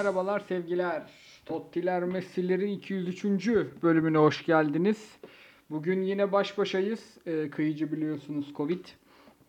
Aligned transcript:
merhabalar 0.00 0.40
sevgiler. 0.40 1.02
Tottiler 1.46 2.04
Messi'lerin 2.04 2.68
203. 2.68 3.24
bölümüne 3.82 4.18
hoş 4.18 4.46
geldiniz. 4.46 5.08
Bugün 5.70 6.02
yine 6.02 6.32
baş 6.32 6.58
başayız. 6.58 7.00
Ee, 7.26 7.50
kıyıcı 7.50 7.92
biliyorsunuz 7.92 8.52
Covid. 8.56 8.84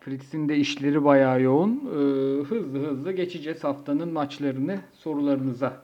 Fritz'in 0.00 0.48
de 0.48 0.56
işleri 0.56 1.04
bayağı 1.04 1.42
yoğun. 1.42 1.70
Ee, 1.70 2.44
hızlı 2.44 2.86
hızlı 2.86 3.12
geçeceğiz 3.12 3.64
haftanın 3.64 4.12
maçlarını. 4.12 4.80
Sorularınıza 4.92 5.82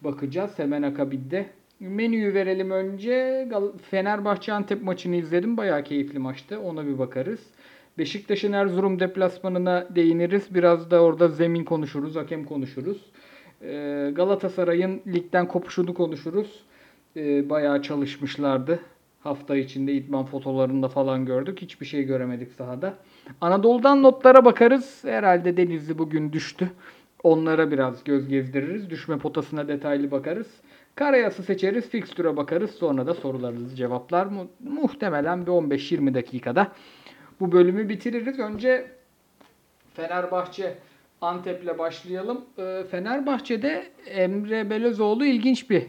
bakacağız 0.00 0.58
hemen 0.58 0.82
akabinde. 0.82 1.46
Menüyü 1.80 2.34
verelim 2.34 2.70
önce. 2.70 3.48
Fenerbahçe 3.90 4.52
Antep 4.52 4.82
maçını 4.82 5.16
izledim. 5.16 5.56
Bayağı 5.56 5.84
keyifli 5.84 6.18
maçtı. 6.18 6.60
Ona 6.60 6.86
bir 6.86 6.98
bakarız. 6.98 7.40
Beşiktaş'ın 7.98 8.52
Erzurum 8.52 9.00
deplasmanına 9.00 9.88
değiniriz. 9.94 10.54
Biraz 10.54 10.90
da 10.90 11.02
orada 11.02 11.28
zemin 11.28 11.64
konuşuruz, 11.64 12.16
hakem 12.16 12.44
konuşuruz. 12.44 13.09
Ee, 13.62 14.10
Galatasaray'ın 14.14 15.00
ligden 15.06 15.48
kopuşunu 15.48 15.94
konuşuruz. 15.94 16.62
Ee, 17.16 17.50
bayağı 17.50 17.82
çalışmışlardı. 17.82 18.80
Hafta 19.20 19.56
içinde 19.56 19.92
idman 19.92 20.24
fotolarında 20.24 20.88
falan 20.88 21.26
gördük. 21.26 21.62
Hiçbir 21.62 21.86
şey 21.86 22.02
göremedik 22.02 22.52
sahada. 22.52 22.94
Anadolu'dan 23.40 24.02
notlara 24.02 24.44
bakarız. 24.44 25.04
Herhalde 25.04 25.56
Denizli 25.56 25.98
bugün 25.98 26.32
düştü. 26.32 26.70
Onlara 27.22 27.70
biraz 27.70 28.04
göz 28.04 28.28
gezdiririz. 28.28 28.90
Düşme 28.90 29.18
potasına 29.18 29.68
detaylı 29.68 30.10
bakarız. 30.10 30.46
Karayası 30.94 31.42
seçeriz, 31.42 31.88
fikstüre 31.88 32.36
bakarız. 32.36 32.70
Sonra 32.70 33.06
da 33.06 33.14
sorularınızı 33.14 33.76
cevaplar. 33.76 34.26
Mu- 34.26 34.50
muhtemelen 34.64 35.46
bir 35.46 35.50
15-20 35.50 36.14
dakikada 36.14 36.72
bu 37.40 37.52
bölümü 37.52 37.88
bitiririz. 37.88 38.38
Önce 38.38 38.90
Fenerbahçe 39.94 40.74
Antep'le 41.20 41.78
başlayalım. 41.78 42.44
Ee, 42.58 42.84
Fenerbahçe'de 42.90 43.86
Emre 44.06 44.70
Belözoğlu 44.70 45.24
ilginç 45.24 45.70
bir 45.70 45.86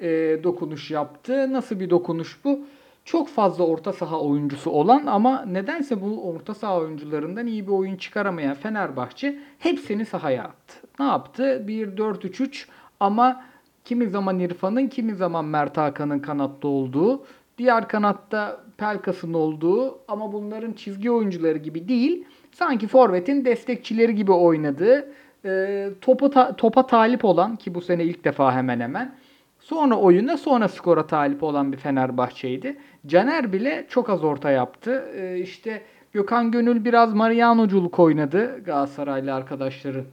e, 0.00 0.08
dokunuş 0.44 0.90
yaptı. 0.90 1.52
Nasıl 1.52 1.80
bir 1.80 1.90
dokunuş 1.90 2.44
bu? 2.44 2.60
Çok 3.04 3.28
fazla 3.28 3.64
orta 3.64 3.92
saha 3.92 4.20
oyuncusu 4.20 4.70
olan 4.70 5.06
ama 5.06 5.44
nedense 5.44 6.00
bu 6.00 6.30
orta 6.30 6.54
saha 6.54 6.78
oyuncularından 6.78 7.46
iyi 7.46 7.66
bir 7.66 7.72
oyun 7.72 7.96
çıkaramayan 7.96 8.54
Fenerbahçe 8.54 9.38
hepsini 9.58 10.06
sahaya 10.06 10.42
attı. 10.42 10.74
Ne 10.98 11.04
yaptı? 11.04 11.64
1-4-3-3 11.66 12.66
ama 13.00 13.44
kimi 13.84 14.06
zaman 14.06 14.38
İrfan'ın 14.38 14.88
kimi 14.88 15.14
zaman 15.14 15.44
Mert 15.44 15.76
Hakan'ın 15.76 16.18
kanatta 16.18 16.68
olduğu, 16.68 17.24
diğer 17.58 17.88
kanatta 17.88 18.60
Pelkas'ın 18.76 19.34
olduğu 19.34 19.98
ama 20.08 20.32
bunların 20.32 20.72
çizgi 20.72 21.10
oyuncuları 21.10 21.58
gibi 21.58 21.88
değil, 21.88 22.24
sanki 22.52 22.86
Forvet'in 22.86 23.44
destekçileri 23.44 24.14
gibi 24.14 24.32
oynadığı, 24.32 25.12
e, 25.44 25.88
topu 26.00 26.30
ta- 26.30 26.56
topa 26.56 26.86
talip 26.86 27.24
olan 27.24 27.56
ki 27.56 27.74
bu 27.74 27.80
sene 27.80 28.04
ilk 28.04 28.24
defa 28.24 28.54
hemen 28.54 28.80
hemen 28.80 29.14
Sonra 29.60 29.96
oyuna 29.96 30.36
sonra 30.36 30.68
skora 30.68 31.06
talip 31.06 31.42
olan 31.42 31.72
bir 31.72 31.76
Fenerbahçe'ydi. 31.76 32.76
Caner 33.06 33.52
bile 33.52 33.86
çok 33.88 34.10
az 34.10 34.24
orta 34.24 34.50
yaptı. 34.50 35.04
Ee, 35.16 35.38
işte 35.38 35.82
Gökhan 36.12 36.50
Gönül 36.50 36.84
biraz 36.84 37.14
Marianoculuk 37.14 37.98
oynadı 37.98 38.64
Galatasaraylı 38.64 39.34
arkadaşların 39.34 40.04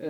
e, 0.00 0.08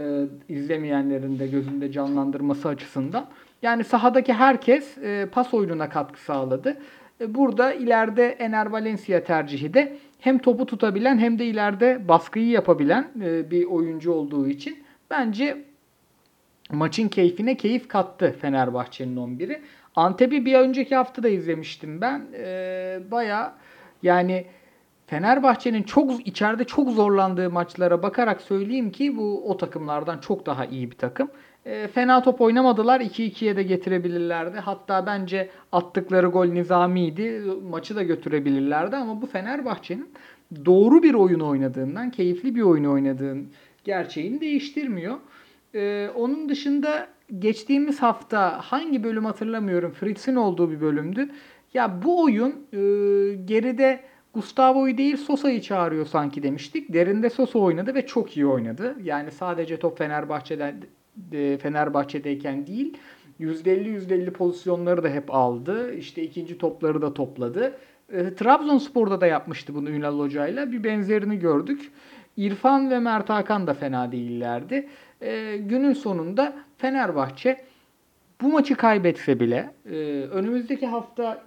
izlemeyenlerin 0.48 1.38
de 1.38 1.47
gözünde 1.47 1.92
canlandırması 1.92 2.69
açısından. 2.69 3.27
Yani 3.62 3.84
sahadaki 3.84 4.33
herkes 4.33 4.98
e, 4.98 5.28
pas 5.33 5.55
oyununa 5.55 5.88
katkı 5.88 6.20
sağladı. 6.20 6.77
E, 7.20 7.34
burada 7.34 7.72
ileride 7.72 8.28
Ener 8.28 8.66
Valencia 8.66 9.25
tercihi 9.25 9.75
de 9.75 9.97
hem 10.23 10.39
topu 10.39 10.67
tutabilen 10.67 11.19
hem 11.19 11.39
de 11.39 11.47
ileride 11.47 12.09
baskıyı 12.09 12.48
yapabilen 12.48 13.11
e, 13.23 13.51
bir 13.51 13.65
oyuncu 13.65 14.12
olduğu 14.12 14.48
için 14.48 14.84
bence 15.11 15.65
maçın 16.70 17.09
keyfine 17.09 17.56
keyif 17.56 17.88
kattı 17.88 18.37
Fenerbahçe'nin 18.41 19.16
11'i. 19.16 19.62
Antep'i 19.97 20.47
bir 20.47 20.55
önceki 20.55 20.97
hafta 20.97 21.22
da 21.22 21.28
izlemiştim 21.28 22.00
ben. 22.00 22.27
Ee, 22.34 23.00
Baya 23.10 23.55
yani 24.03 24.47
Fenerbahçe'nin 25.06 25.83
çok 25.83 26.27
içeride 26.27 26.65
çok 26.65 26.91
zorlandığı 26.91 27.50
maçlara 27.50 28.03
bakarak 28.03 28.41
söyleyeyim 28.41 28.93
ki 28.93 29.16
bu 29.16 29.50
o 29.50 29.56
takımlardan 29.56 30.19
çok 30.19 30.47
daha 30.47 30.65
iyi 30.65 30.91
bir 30.91 30.97
takım. 30.97 31.31
Ee, 31.67 31.89
fena 31.89 32.23
top 32.23 32.41
oynamadılar. 32.41 33.00
2-2'ye 33.00 33.56
de 33.56 33.62
getirebilirlerdi. 33.62 34.59
Hatta 34.59 35.06
bence 35.06 35.50
attıkları 35.73 36.27
gol 36.27 36.47
nizamiydi. 36.47 37.43
Maçı 37.71 37.97
da 37.97 38.03
götürebilirlerdi 38.03 38.97
ama 38.97 39.23
bu 39.23 39.27
Fenerbahçe'nin 39.27 40.09
doğru 40.65 41.03
bir 41.03 41.15
oyun 41.15 41.41
oynadığından, 41.41 42.11
keyifli 42.11 42.55
bir 42.55 42.62
oyun 42.62 42.84
oynadığın 42.84 43.49
gerçeğini 43.84 44.41
değiştirmiyor. 44.41 45.17
Ee, 45.75 46.09
onun 46.17 46.49
dışında 46.49 47.09
geçtiğimiz 47.39 48.03
hafta 48.03 48.59
hangi 48.59 49.05
bölüm 49.05 49.25
hatırlamıyorum. 49.25 49.93
Fritz'in 49.93 50.37
olduğu 50.37 50.71
bir 50.71 50.81
bölümdü. 50.81 51.28
Ya 51.75 52.03
bu 52.03 52.22
oyun 52.22 52.51
e, 52.51 52.78
geride 53.45 54.01
Gustavo'yu 54.34 54.99
değil 54.99 55.17
Sosa'yı 55.17 55.61
çağırıyor 55.61 56.06
sanki 56.06 56.43
demiştik. 56.43 56.93
Derinde 56.93 57.31
Sosa 57.31 57.59
oynadı 57.59 57.95
ve 57.95 58.06
çok 58.06 58.37
iyi 58.37 58.47
oynadı. 58.47 58.97
Yani 59.03 59.31
sadece 59.31 59.77
top 59.77 59.99
Fenerbahçe'den 59.99 60.83
e, 61.33 61.59
Fenerbahçe'deyken 61.59 62.67
değil 62.67 62.99
%50-%50 63.41 64.31
pozisyonları 64.31 65.05
da 65.05 65.09
hep 65.09 65.34
aldı. 65.34 65.95
İşte 65.95 66.23
ikinci 66.23 66.59
topları 66.59 67.03
da 67.03 67.15
topladı. 67.15 67.78
E, 68.12 68.34
Trabzonspor'da 68.34 69.21
da 69.21 69.27
yapmıştı 69.27 69.75
bunu 69.75 69.91
Ünal 69.91 70.19
Hoca'yla. 70.19 70.72
Bir 70.72 70.84
benzerini 70.84 71.39
gördük. 71.39 71.93
İrfan 72.37 72.91
ve 72.91 72.99
Mert 72.99 73.31
Hakan 73.31 73.67
da 73.67 73.75
fena 73.75 74.12
değillerdi. 74.12 74.89
E, 75.21 75.56
günün 75.56 75.93
sonunda 75.93 76.56
Fenerbahçe 76.78 77.65
bu 78.43 78.49
maçı 78.49 78.75
kaybetse 78.75 79.41
bile 79.41 79.71
e, 79.87 79.97
önümüzdeki 80.33 80.87
hafta 80.87 81.43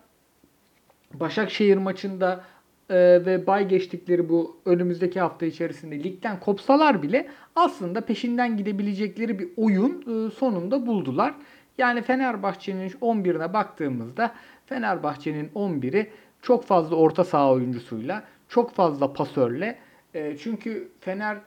Başakşehir 1.14 1.78
maçında 1.78 2.44
e, 2.90 2.96
ve 3.26 3.48
bay 3.48 3.68
geçtikleri 3.68 4.30
bu 4.30 4.58
önümüzdeki 4.66 5.20
hafta 5.20 5.46
içerisinde 5.46 6.04
ligden 6.04 6.40
kopsalar 6.40 7.04
bile 7.04 7.28
aslında 7.56 8.02
peşinden 8.02 8.58
gidebilecekleri 8.58 9.40
bir 9.40 9.50
oyun 9.58 10.02
e, 10.02 10.32
sonunda 10.32 10.88
buldular. 10.88 11.34
Yani 11.78 12.02
Fenerbahçe'nin 12.02 12.90
11'ine 12.90 13.54
baktığımızda 13.54 14.32
Fenerbahçe'nin 14.66 15.50
11'i 15.56 16.10
çok 16.42 16.64
fazla 16.64 16.96
orta 16.96 17.24
saha 17.24 17.52
oyuncusuyla, 17.52 18.24
çok 18.50 18.72
fazla 18.72 19.14
pasörle. 19.14 19.78
E, 20.14 20.38
çünkü 20.38 20.90
Fener 21.00 21.38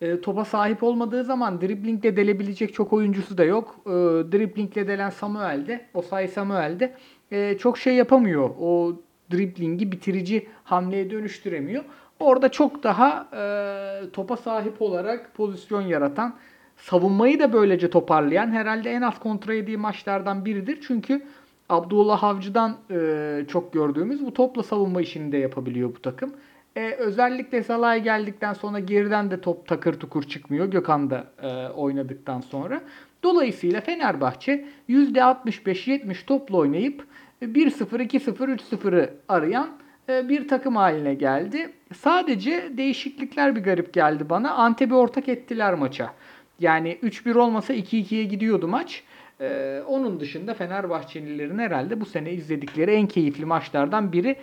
e, 0.00 0.20
topa 0.20 0.44
sahip 0.44 0.82
olmadığı 0.82 1.24
zaman 1.24 1.60
driblingle 1.60 2.16
delebilecek 2.16 2.74
çok 2.74 2.92
oyuncusu 2.92 3.38
da 3.38 3.44
yok. 3.44 3.76
E, 3.86 3.90
driblingle 4.32 4.88
delen 4.88 5.10
Samuel 5.10 5.66
de, 5.66 5.86
Osay 5.94 6.28
Samuel 6.28 6.80
de 6.80 6.94
e, 7.30 7.58
çok 7.58 7.78
şey 7.78 7.94
yapamıyor. 7.94 8.50
O 8.60 8.96
driblingi 9.32 9.92
bitirici 9.92 10.48
hamleye 10.64 11.10
dönüştüremiyor. 11.10 11.84
Orada 12.20 12.48
çok 12.48 12.82
daha 12.82 13.28
e, 13.32 14.10
topa 14.10 14.36
sahip 14.36 14.82
olarak 14.82 15.34
pozisyon 15.34 15.82
yaratan, 15.82 16.34
savunmayı 16.76 17.40
da 17.40 17.52
böylece 17.52 17.90
toparlayan 17.90 18.50
herhalde 18.50 18.90
en 18.90 19.02
az 19.02 19.18
kontra 19.18 19.54
yediği 19.54 19.76
maçlardan 19.76 20.44
biridir. 20.44 20.78
Çünkü 20.86 21.22
Abdullah 21.68 22.24
Avcı'dan 22.24 22.76
e, 22.90 23.44
çok 23.48 23.72
gördüğümüz 23.72 24.26
bu 24.26 24.34
topla 24.34 24.62
savunma 24.62 25.00
işini 25.00 25.32
de 25.32 25.36
yapabiliyor 25.36 25.94
bu 25.94 26.02
takım. 26.02 26.32
E, 26.76 26.90
özellikle 26.90 27.62
Salay 27.62 28.02
geldikten 28.02 28.52
sonra 28.52 28.78
geriden 28.78 29.30
de 29.30 29.40
top 29.40 29.66
takır 29.66 30.00
tukur 30.00 30.22
çıkmıyor. 30.22 30.66
Gökhan 30.66 31.10
da 31.10 31.24
e, 31.42 31.68
oynadıktan 31.68 32.40
sonra. 32.40 32.80
Dolayısıyla 33.22 33.80
Fenerbahçe 33.80 34.64
%65-70 34.88 36.26
topla 36.26 36.56
oynayıp 36.56 37.06
1-0, 37.42 38.02
2-0, 38.02 38.56
3-0'ı 38.56 39.10
arayan 39.28 39.68
e, 40.08 40.28
bir 40.28 40.48
takım 40.48 40.76
haline 40.76 41.14
geldi. 41.14 41.72
Sadece 41.94 42.70
değişiklikler 42.76 43.56
bir 43.56 43.62
garip 43.62 43.92
geldi 43.92 44.30
bana. 44.30 44.54
Antep'i 44.54 44.94
ortak 44.94 45.28
ettiler 45.28 45.74
maça. 45.74 46.14
Yani 46.60 46.98
3-1 47.02 47.38
olmasa 47.38 47.74
2-2'ye 47.74 48.24
gidiyordu 48.24 48.68
maç. 48.68 49.02
Ee, 49.40 49.82
onun 49.86 50.20
dışında 50.20 50.54
Fenerbahçelilerin 50.54 51.58
herhalde 51.58 52.00
bu 52.00 52.06
sene 52.06 52.32
izledikleri 52.32 52.90
en 52.90 53.06
keyifli 53.06 53.44
maçlardan 53.44 54.12
biri 54.12 54.36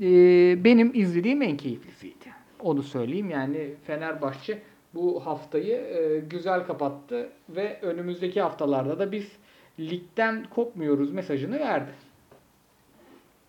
ee, 0.00 0.64
benim 0.64 0.90
izlediğim 0.94 1.42
en 1.42 1.56
keyiflisiydi. 1.56 2.24
Onu 2.60 2.82
söyleyeyim. 2.82 3.30
Yani 3.30 3.74
Fenerbahçe 3.86 4.58
bu 4.94 5.26
haftayı 5.26 5.76
e, 5.76 6.18
güzel 6.30 6.66
kapattı 6.66 7.28
ve 7.48 7.78
önümüzdeki 7.82 8.40
haftalarda 8.40 8.98
da 8.98 9.12
biz 9.12 9.32
ligden 9.80 10.44
kopmuyoruz 10.44 11.12
mesajını 11.12 11.58
verdi. 11.58 11.90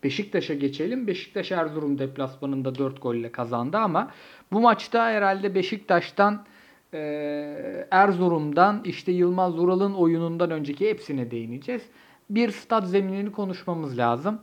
Beşiktaş'a 0.04 0.54
geçelim. 0.54 1.06
Beşiktaş 1.06 1.52
Erzurum 1.52 1.98
deplasmanında 1.98 2.74
4 2.74 3.02
golle 3.02 3.32
kazandı 3.32 3.76
ama 3.76 4.10
bu 4.52 4.60
maçta 4.60 5.10
herhalde 5.10 5.54
Beşiktaş'tan 5.54 6.44
e, 6.94 6.98
Erzurum'dan 7.90 8.82
işte 8.84 9.12
Yılmaz 9.12 9.58
Vural'ın 9.58 9.94
oyunundan 9.94 10.50
önceki 10.50 10.90
hepsine 10.90 11.30
değineceğiz. 11.30 11.82
Bir 12.30 12.50
stat 12.50 12.88
zeminini 12.88 13.32
konuşmamız 13.32 13.98
lazım. 13.98 14.40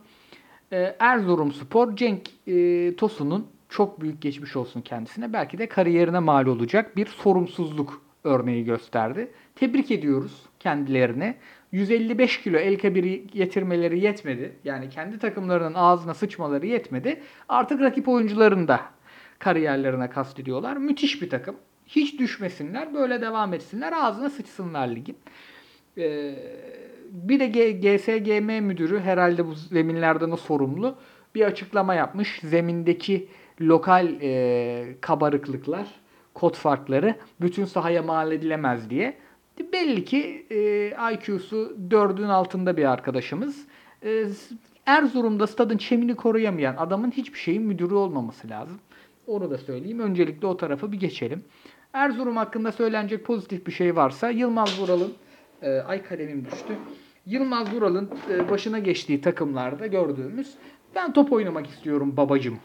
E, 0.72 0.96
Erzurum 0.98 1.52
Spor 1.52 1.96
Cenk 1.96 2.30
e, 2.46 2.96
Tosun'un 2.96 3.46
çok 3.68 4.00
büyük 4.00 4.22
geçmiş 4.22 4.56
olsun 4.56 4.80
kendisine. 4.80 5.32
Belki 5.32 5.58
de 5.58 5.66
kariyerine 5.66 6.18
mal 6.18 6.46
olacak 6.46 6.96
bir 6.96 7.06
sorumsuzluk 7.06 8.02
örneği 8.24 8.64
gösterdi. 8.64 9.30
Tebrik 9.54 9.90
ediyoruz 9.90 10.42
kendilerine. 10.60 11.36
155 11.72 12.42
kilo 12.42 12.58
el 12.58 12.78
kabiri 12.78 13.26
getirmeleri 13.26 14.00
yetmedi. 14.00 14.56
Yani 14.64 14.88
kendi 14.88 15.18
takımlarının 15.18 15.74
ağzına 15.74 16.14
sıçmaları 16.14 16.66
yetmedi. 16.66 17.20
Artık 17.48 17.80
rakip 17.80 18.08
oyuncuların 18.08 18.68
da 18.68 18.80
kariyerlerine 19.38 20.10
kastediyorlar. 20.10 20.76
Müthiş 20.76 21.22
bir 21.22 21.30
takım. 21.30 21.56
Hiç 21.86 22.18
düşmesinler, 22.18 22.94
böyle 22.94 23.20
devam 23.20 23.54
etsinler, 23.54 23.92
ağzına 23.92 24.30
sıçsınlar 24.30 24.88
ligin. 24.88 25.16
Ee, 25.98 26.34
bir 27.10 27.40
de 27.40 27.72
GSGM 27.72 28.64
müdürü 28.64 29.00
herhalde 29.00 29.46
bu 29.46 29.54
zeminlerden 29.54 30.30
o 30.30 30.36
sorumlu 30.36 30.96
bir 31.34 31.44
açıklama 31.44 31.94
yapmış. 31.94 32.40
Zemindeki 32.44 33.28
lokal 33.60 34.08
e, 34.22 34.94
kabarıklıklar, 35.00 35.86
kod 36.34 36.54
farkları 36.54 37.16
bütün 37.40 37.64
sahaya 37.64 38.02
mal 38.02 38.32
edilemez 38.32 38.90
diye. 38.90 39.16
Belli 39.72 40.04
ki 40.04 40.46
e, 40.50 40.56
IQ'su 41.14 41.76
4'ün 41.90 42.28
altında 42.28 42.76
bir 42.76 42.84
arkadaşımız. 42.84 43.66
E, 44.04 44.24
Erzurum'da 44.86 45.46
stadın 45.46 45.76
çemini 45.76 46.14
koruyamayan 46.14 46.76
adamın 46.76 47.10
hiçbir 47.10 47.38
şeyin 47.38 47.62
müdürü 47.62 47.94
olmaması 47.94 48.48
lazım. 48.48 48.78
Onu 49.26 49.50
da 49.50 49.58
söyleyeyim. 49.58 50.00
Öncelikle 50.00 50.46
o 50.46 50.56
tarafa 50.56 50.92
bir 50.92 51.00
geçelim. 51.00 51.44
Erzurum 51.92 52.36
hakkında 52.36 52.72
söylenecek 52.72 53.24
pozitif 53.24 53.66
bir 53.66 53.72
şey 53.72 53.96
varsa 53.96 54.30
Yılmaz 54.30 54.80
Vural'ın 54.80 55.12
e, 55.62 55.70
ay 55.70 56.02
kalemim 56.02 56.44
düştü. 56.44 56.76
Yılmaz 57.26 57.74
Vural'ın 57.74 58.10
e, 58.30 58.50
başına 58.50 58.78
geçtiği 58.78 59.20
takımlarda 59.20 59.86
gördüğümüz 59.86 60.54
ben 60.94 61.12
top 61.12 61.32
oynamak 61.32 61.66
istiyorum 61.66 62.16
babacım 62.16 62.58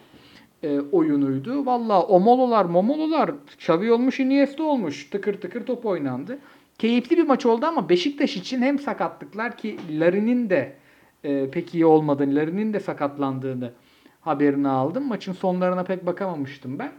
e, 0.63 0.79
oyunuydu. 0.79 1.65
Valla 1.65 2.01
omololar 2.03 2.65
momololar 2.65 3.31
Xavi 3.53 3.91
olmuş 3.91 4.19
Iniesta 4.19 4.63
olmuş. 4.63 5.09
Tıkır 5.09 5.41
tıkır 5.41 5.65
top 5.65 5.85
oynandı. 5.85 6.39
Keyifli 6.79 7.17
bir 7.17 7.23
maç 7.23 7.45
oldu 7.45 7.65
ama 7.65 7.89
Beşiktaş 7.89 8.37
için 8.37 8.61
hem 8.61 8.79
sakatlıklar 8.79 9.57
ki 9.57 9.77
Larin'in 9.99 10.49
de 10.49 10.75
e, 11.23 11.49
pek 11.49 11.75
iyi 11.75 11.85
olmadığını, 11.85 12.35
Larin'in 12.35 12.73
de 12.73 12.79
sakatlandığını 12.79 13.73
haberini 14.21 14.67
aldım. 14.67 15.07
Maçın 15.07 15.33
sonlarına 15.33 15.83
pek 15.83 16.05
bakamamıştım 16.05 16.79
ben. 16.79 16.91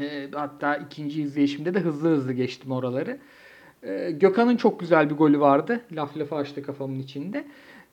E, 0.00 0.28
hatta 0.32 0.76
ikinci 0.76 1.22
izleyişimde 1.22 1.74
de 1.74 1.80
hızlı 1.80 2.08
hızlı 2.08 2.32
geçtim 2.32 2.72
oraları. 2.72 3.18
E, 3.82 4.10
Gökhan'ın 4.10 4.56
çok 4.56 4.80
güzel 4.80 5.10
bir 5.10 5.14
golü 5.14 5.40
vardı. 5.40 5.80
Laf 5.92 6.16
lafa 6.16 6.36
açtı 6.36 6.62
kafamın 6.62 6.98
içinde. 6.98 7.44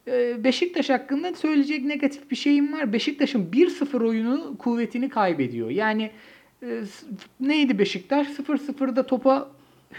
E, 0.08 0.44
Beşiktaş 0.44 0.90
hakkında 0.90 1.34
söyleyecek 1.34 1.86
negatif 1.86 2.32
bir 2.32 2.36
şeyim 2.36 2.74
var. 2.74 2.94
Beşiktaş'ın 2.94 3.52
1-0 3.52 4.08
oyunu 4.08 4.58
kuvvetini 4.58 5.10
kaybediyor. 5.10 5.70
Yani 5.70 6.12
e, 6.64 6.82
neydi 7.40 7.80
Beşiktaş? 7.80 8.28
0-0'da 8.28 9.06
topa 9.06 9.52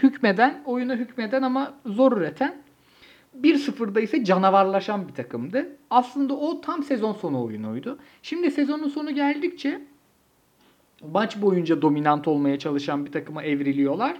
hükmeden, 0.03 0.61
oyuna 0.65 0.95
hükmeden 0.95 1.41
ama 1.41 1.73
zor 1.85 2.17
üreten 2.17 2.55
1-0'da 3.41 4.01
ise 4.01 4.23
canavarlaşan 4.25 5.07
bir 5.07 5.13
takımdı. 5.13 5.67
Aslında 5.89 6.33
o 6.33 6.61
tam 6.61 6.83
sezon 6.83 7.13
sonu 7.13 7.43
oyunuydu. 7.43 7.99
Şimdi 8.21 8.51
sezonun 8.51 8.89
sonu 8.89 9.15
geldikçe 9.15 9.81
maç 11.11 11.41
boyunca 11.41 11.81
dominant 11.81 12.27
olmaya 12.27 12.59
çalışan 12.59 13.05
bir 13.05 13.11
takıma 13.11 13.43
evriliyorlar. 13.43 14.17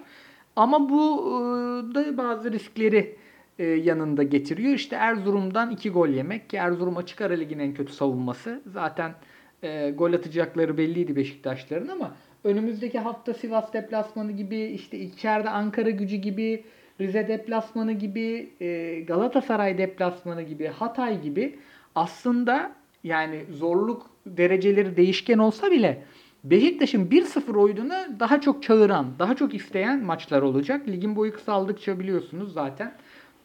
Ama 0.55 0.89
bu 0.89 1.19
e, 1.19 1.95
da 1.95 2.17
bazı 2.17 2.51
riskleri 2.51 3.15
e, 3.59 3.63
yanında 3.63 4.23
getiriyor. 4.23 4.73
İşte 4.73 4.95
Erzurum'dan 4.95 5.71
2 5.71 5.89
gol 5.89 6.07
yemek 6.07 6.49
ki 6.49 6.57
Erzurum 6.57 6.97
açık 6.97 7.21
ara 7.21 7.33
ligin 7.33 7.59
en 7.59 7.73
kötü 7.73 7.93
savunması. 7.93 8.61
Zaten 8.65 9.15
e, 9.63 9.91
gol 9.91 10.13
atacakları 10.13 10.77
belliydi 10.77 11.15
Beşiktaşların 11.15 11.87
ama 11.87 12.15
önümüzdeki 12.43 12.99
hafta 12.99 13.33
Sivas 13.33 13.73
deplasmanı 13.73 14.31
gibi 14.31 14.61
işte 14.61 14.99
içeride 14.99 15.49
Ankara 15.49 15.89
gücü 15.89 16.15
gibi 16.15 16.63
Rize 17.01 17.27
deplasmanı 17.27 17.91
gibi 17.91 18.49
e, 18.61 18.99
Galatasaray 18.99 19.77
deplasmanı 19.77 20.41
gibi 20.41 20.67
Hatay 20.67 21.21
gibi 21.21 21.59
aslında 21.95 22.71
yani 23.03 23.45
zorluk 23.51 24.09
dereceleri 24.25 24.97
değişken 24.97 25.37
olsa 25.37 25.71
bile 25.71 26.03
Beşiktaş'ın 26.43 27.05
1-0 27.07 27.57
oyununa 27.57 28.07
daha 28.19 28.41
çok 28.41 28.63
çağıran, 28.63 29.07
daha 29.19 29.35
çok 29.35 29.53
isteyen 29.53 30.03
maçlar 30.03 30.41
olacak. 30.41 30.87
Ligin 30.87 31.15
boyu 31.15 31.33
kısaldıkça 31.33 31.99
biliyorsunuz 31.99 32.53
zaten 32.53 32.93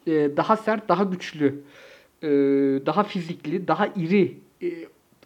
e, 0.07 0.11
daha 0.37 0.57
sert, 0.57 0.89
daha 0.89 1.03
güçlü, 1.03 1.63
e, 2.23 2.27
daha 2.85 3.03
fizikli, 3.03 3.67
daha 3.67 3.87
iri 3.87 4.37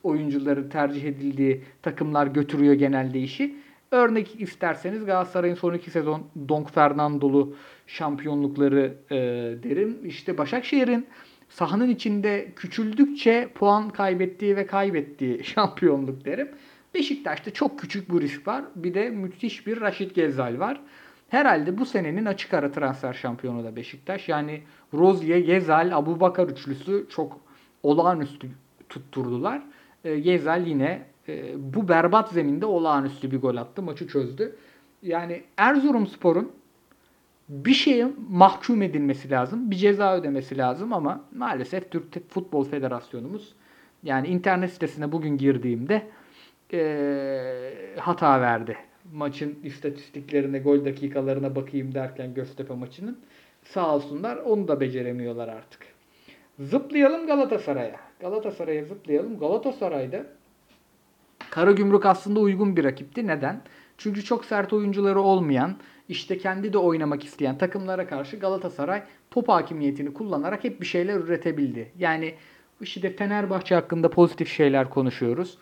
oyuncuların 0.04 0.70
tercih 0.70 1.04
edildiği 1.04 1.64
takımlar 1.82 2.28
götürüyor 2.28 2.74
genelde 2.74 3.20
işi. 3.20 3.56
Örnek 3.92 4.42
isterseniz 4.42 5.06
Galatasaray'ın 5.06 5.56
son 5.56 5.74
iki 5.74 5.92
sezon 5.92 6.24
Donk 6.50 6.74
Fernandolu 6.74 7.56
şampiyonlukları 7.88 8.98
e, 9.12 9.16
derim. 9.64 9.98
İşte 10.06 10.38
Başakşehir'in 10.38 11.08
sahanın 11.50 11.90
içinde 11.90 12.52
küçüldükçe 12.56 13.50
puan 13.56 13.90
kaybettiği 13.90 14.56
ve 14.56 14.66
kaybettiği 14.66 15.44
şampiyonluk 15.44 16.26
derim. 16.26 16.50
Beşiktaş'ta 16.94 17.54
çok 17.54 17.80
küçük 17.80 18.10
bu 18.10 18.22
risk 18.22 18.48
var. 18.48 18.64
Bir 18.76 18.94
de 18.94 19.10
müthiş 19.10 19.68
bir 19.68 19.82
Raşit 19.82 20.16
Gezal 20.16 20.60
var. 20.60 20.82
Herhalde 21.30 21.78
bu 21.78 21.86
senenin 21.86 22.26
açık 22.26 22.54
ara 22.54 22.72
transfer 22.72 23.14
şampiyonu 23.14 23.64
da 23.64 23.76
Beşiktaş. 23.76 24.30
Yani 24.30 24.62
Rozier, 24.94 25.38
Gezal, 25.38 25.98
Abubakar 25.98 26.48
üçlüsü 26.48 27.06
çok 27.10 27.42
olağanüstü 27.84 28.48
tutturdular. 28.90 29.62
E, 30.04 30.20
Gezal 30.20 30.68
yine 30.68 31.02
e, 31.28 31.54
bu 31.74 31.88
berbat 31.88 32.32
zeminde 32.32 32.66
olağanüstü 32.66 33.32
bir 33.32 33.42
gol 33.42 33.56
attı. 33.56 33.82
Maçı 33.82 34.08
çözdü. 34.08 34.56
Yani 35.02 35.44
Erzurumspor'un 35.58 36.52
bir 37.50 37.74
şeye 37.74 38.08
mahkum 38.30 38.82
edilmesi 38.82 39.30
lazım. 39.30 39.72
Bir 39.72 39.76
ceza 39.76 40.18
ödemesi 40.18 40.58
lazım 40.58 40.94
ama 40.94 41.22
maalesef 41.36 41.92
Türk 41.92 42.30
Futbol 42.30 42.64
Federasyonumuz 42.64 43.54
yani 44.04 44.28
internet 44.28 44.74
sitesine 44.74 45.12
bugün 45.12 45.38
girdiğimde 45.38 46.08
eee, 46.74 47.96
hata 48.00 48.42
verdi. 48.42 48.78
Maçın 49.14 49.60
istatistiklerine, 49.64 50.60
gol 50.60 50.86
dakikalarına 50.86 51.56
bakayım 51.56 51.94
derken 51.94 52.34
Göztepe 52.34 52.74
maçının. 52.74 53.20
Sağ 53.64 53.96
olsunlar 53.96 54.38
onu 54.38 54.68
da 54.68 54.80
beceremiyorlar 54.80 55.48
artık. 55.48 55.82
Zıplayalım 56.60 57.28
Galatasaray'a. 57.28 58.00
Galatasaray'a 58.24 58.86
zıplayalım. 58.86 59.40
Galatasaray'da 59.40 60.26
Karagümrük 61.50 62.06
aslında 62.06 62.40
uygun 62.40 62.78
bir 62.78 62.84
rakipti. 62.84 63.28
Neden? 63.28 63.62
Çünkü 63.98 64.24
çok 64.24 64.46
sert 64.46 64.74
oyuncuları 64.74 65.22
olmayan, 65.22 65.76
işte 66.10 66.38
kendi 66.38 66.74
de 66.74 66.78
oynamak 66.78 67.24
isteyen 67.24 67.58
takımlara 67.58 68.08
karşı 68.08 68.38
Galatasaray 68.38 69.04
top 69.32 69.50
hakimiyetini 69.50 70.14
kullanarak 70.14 70.64
hep 70.64 70.82
bir 70.82 70.86
şeyler 70.86 71.16
üretebildi. 71.16 71.92
Yani 72.00 72.36
işte 72.82 73.16
Fenerbahçe 73.16 73.76
hakkında 73.76 74.10
pozitif 74.10 74.50
şeyler 74.50 74.90
konuşuyoruz. 74.90 75.58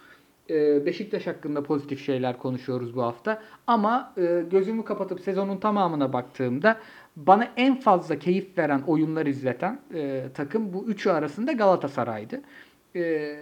Ee, 0.51 0.85
Beşiktaş 0.85 1.27
hakkında 1.27 1.63
pozitif 1.63 2.05
şeyler 2.05 2.37
konuşuyoruz 2.37 2.95
bu 2.95 3.03
hafta. 3.03 3.41
Ama 3.67 4.13
e, 4.17 4.43
gözümü 4.51 4.85
kapatıp 4.85 5.19
sezonun 5.19 5.57
tamamına 5.57 6.13
baktığımda 6.13 6.77
bana 7.15 7.47
en 7.57 7.79
fazla 7.79 8.19
keyif 8.19 8.57
veren 8.57 8.81
oyunlar 8.81 9.25
izleten 9.25 9.79
e, 9.93 10.23
takım 10.33 10.73
bu 10.73 10.85
üçü 10.85 11.09
arasında 11.09 11.51
Galatasaray'dı. 11.51 12.41
E, 12.95 13.35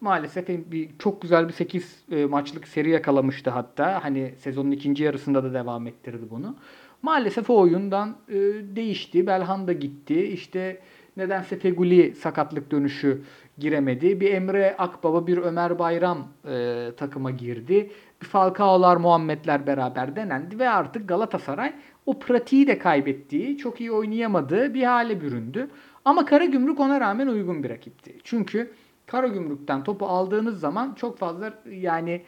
maalesef 0.00 0.48
bir 0.48 0.88
çok 0.98 1.22
güzel 1.22 1.48
bir 1.48 1.52
8 1.52 2.04
e, 2.10 2.24
maçlık 2.24 2.68
seri 2.68 2.90
yakalamıştı 2.90 3.50
hatta. 3.50 4.04
Hani 4.04 4.34
sezonun 4.38 4.70
ikinci 4.70 5.04
yarısında 5.04 5.44
da 5.44 5.54
devam 5.54 5.86
ettirdi 5.86 6.24
bunu. 6.30 6.56
Maalesef 7.02 7.50
o 7.50 7.60
oyundan 7.60 8.16
değişti. 8.76 9.26
Belhanda 9.26 9.72
gitti. 9.72 10.22
İşte 10.22 10.80
nedense 11.16 11.58
Feguli 11.58 12.14
sakatlık 12.14 12.70
dönüşü 12.70 13.22
giremedi. 13.62 14.20
Bir 14.20 14.34
Emre 14.34 14.76
Akbaba, 14.78 15.26
bir 15.26 15.38
Ömer 15.38 15.78
Bayram 15.78 16.28
e, 16.48 16.88
takıma 16.96 17.30
girdi. 17.30 17.90
Bir 18.22 18.26
Falcao'lar, 18.26 18.96
Muhammedler 18.96 19.66
beraber 19.66 20.16
denendi 20.16 20.58
ve 20.58 20.68
artık 20.68 21.08
Galatasaray 21.08 21.72
o 22.06 22.18
pratiği 22.18 22.66
de 22.66 22.78
kaybettiği, 22.78 23.58
çok 23.58 23.80
iyi 23.80 23.92
oynayamadığı 23.92 24.74
bir 24.74 24.82
hale 24.82 25.20
büründü. 25.20 25.70
Ama 26.04 26.24
Karagümrük 26.24 26.80
ona 26.80 27.00
rağmen 27.00 27.26
uygun 27.26 27.62
bir 27.62 27.70
rakipti. 27.70 28.18
Çünkü 28.24 28.70
Karagümrük'ten 29.06 29.84
topu 29.84 30.06
aldığınız 30.06 30.60
zaman 30.60 30.94
çok 30.94 31.18
fazla 31.18 31.54
yani 31.70 32.22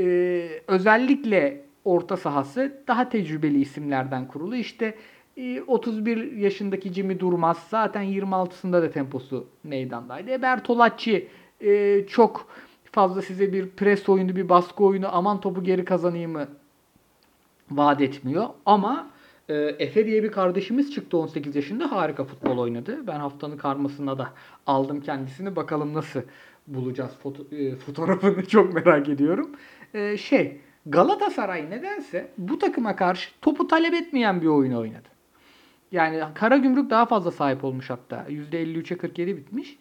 e, 0.00 0.48
özellikle 0.68 1.64
orta 1.84 2.16
sahası 2.16 2.72
daha 2.88 3.08
tecrübeli 3.08 3.60
isimlerden 3.60 4.28
kurulu. 4.28 4.56
İşte 4.56 4.94
31 5.66 6.32
yaşındaki 6.32 6.92
Jimmy 6.92 7.20
Durmaz 7.20 7.66
zaten 7.68 8.04
26'sında 8.04 8.82
da 8.82 8.90
temposu 8.90 9.46
meydandaydı. 9.64 10.30
E, 10.30 10.42
Bertolacci 10.42 11.28
e, 11.60 12.04
çok 12.06 12.46
fazla 12.84 13.22
size 13.22 13.52
bir 13.52 13.68
pres 13.68 14.08
oyunu, 14.08 14.36
bir 14.36 14.48
baskı 14.48 14.84
oyunu 14.84 15.16
aman 15.16 15.40
topu 15.40 15.64
geri 15.64 15.84
kazanayım 15.84 16.32
mı 16.32 16.48
vaat 17.70 18.00
etmiyor. 18.00 18.46
Ama 18.66 19.10
e, 19.48 19.54
Efe 19.54 20.06
diye 20.06 20.22
bir 20.22 20.32
kardeşimiz 20.32 20.94
çıktı 20.94 21.16
18 21.18 21.56
yaşında 21.56 21.92
harika 21.92 22.24
futbol 22.24 22.58
oynadı. 22.58 23.06
Ben 23.06 23.20
haftanın 23.20 23.56
karmasına 23.56 24.18
da 24.18 24.28
aldım 24.66 25.00
kendisini. 25.00 25.56
Bakalım 25.56 25.94
nasıl 25.94 26.20
bulacağız 26.66 27.12
foto, 27.22 27.56
e, 27.56 27.76
fotoğrafını 27.76 28.46
çok 28.48 28.74
merak 28.74 29.08
ediyorum. 29.08 29.50
E, 29.94 30.16
şey 30.16 30.60
Galatasaray 30.86 31.70
nedense 31.70 32.30
bu 32.38 32.58
takıma 32.58 32.96
karşı 32.96 33.30
topu 33.40 33.68
talep 33.68 33.94
etmeyen 33.94 34.40
bir 34.40 34.46
oyun 34.46 34.72
oynadı. 34.72 35.11
Yani 35.92 36.22
Karagümrük 36.34 36.90
daha 36.90 37.06
fazla 37.06 37.30
sahip 37.30 37.64
olmuş 37.64 37.90
hatta. 37.90 38.26
%53'e 38.28 38.96
47 38.96 39.36
bitmiş. 39.36 39.78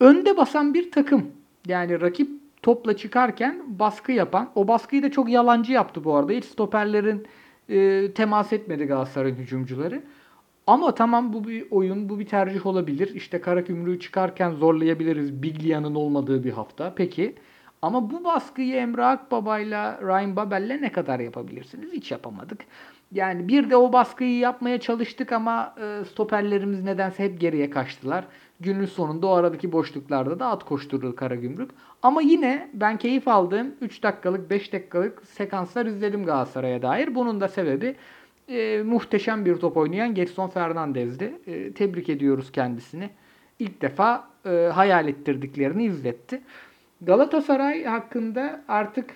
Önde 0.00 0.36
basan 0.36 0.74
bir 0.74 0.90
takım. 0.90 1.26
Yani 1.66 2.00
rakip 2.00 2.30
topla 2.62 2.96
çıkarken 2.96 3.62
baskı 3.66 4.12
yapan. 4.12 4.50
O 4.54 4.68
baskıyı 4.68 5.02
da 5.02 5.10
çok 5.10 5.28
yalancı 5.28 5.72
yaptı 5.72 6.04
bu 6.04 6.14
arada. 6.14 6.32
Hiç 6.32 6.44
stoperlerin 6.44 7.26
e, 7.68 8.10
temas 8.12 8.52
etmedi 8.52 8.84
Galatasaray'ın 8.84 9.36
hücumcuları. 9.36 10.02
Ama 10.66 10.94
tamam 10.94 11.32
bu 11.32 11.48
bir 11.48 11.66
oyun, 11.70 12.08
bu 12.08 12.18
bir 12.18 12.26
tercih 12.26 12.66
olabilir. 12.66 13.14
İşte 13.14 13.40
Karagümrük'ü 13.40 14.00
çıkarken 14.00 14.50
zorlayabiliriz 14.50 15.42
Biglia'nın 15.42 15.94
olmadığı 15.94 16.44
bir 16.44 16.52
hafta. 16.52 16.92
Peki. 16.96 17.34
Ama 17.82 18.10
bu 18.10 18.24
baskıyı 18.24 18.74
Emre 18.74 19.04
Akbaba'yla 19.04 20.00
Ryan 20.02 20.36
Babel'le 20.36 20.82
ne 20.82 20.92
kadar 20.92 21.20
yapabilirsiniz? 21.20 21.92
Hiç 21.92 22.10
yapamadık. 22.10 22.60
Yani 23.12 23.48
bir 23.48 23.70
de 23.70 23.76
o 23.76 23.92
baskıyı 23.92 24.38
yapmaya 24.38 24.80
çalıştık 24.80 25.32
ama 25.32 25.74
e, 25.80 26.04
stoperlerimiz 26.04 26.82
nedense 26.82 27.24
hep 27.24 27.40
geriye 27.40 27.70
kaçtılar. 27.70 28.24
Günün 28.60 28.86
sonunda 28.86 29.26
o 29.26 29.30
aradaki 29.30 29.72
boşluklarda 29.72 30.38
da 30.38 30.46
at 30.46 30.64
koşturdu 30.64 31.16
Karagümrük. 31.16 31.70
Ama 32.02 32.22
yine 32.22 32.70
ben 32.74 32.96
keyif 32.98 33.28
aldığım 33.28 33.74
3 33.80 34.02
dakikalık 34.02 34.50
5 34.50 34.72
dakikalık 34.72 35.26
sekanslar 35.26 35.86
izledim 35.86 36.24
Galatasaray'a 36.24 36.82
dair. 36.82 37.14
Bunun 37.14 37.40
da 37.40 37.48
sebebi 37.48 37.96
e, 38.48 38.82
muhteşem 38.82 39.44
bir 39.44 39.56
top 39.56 39.76
oynayan 39.76 40.14
Getson 40.14 40.48
Fernandez'di. 40.48 41.32
E, 41.46 41.72
tebrik 41.72 42.08
ediyoruz 42.08 42.52
kendisini. 42.52 43.10
İlk 43.58 43.82
defa 43.82 44.28
e, 44.46 44.70
hayal 44.74 45.08
ettirdiklerini 45.08 45.84
izletti. 45.84 46.40
Galatasaray 47.00 47.84
hakkında 47.84 48.64
artık 48.68 49.10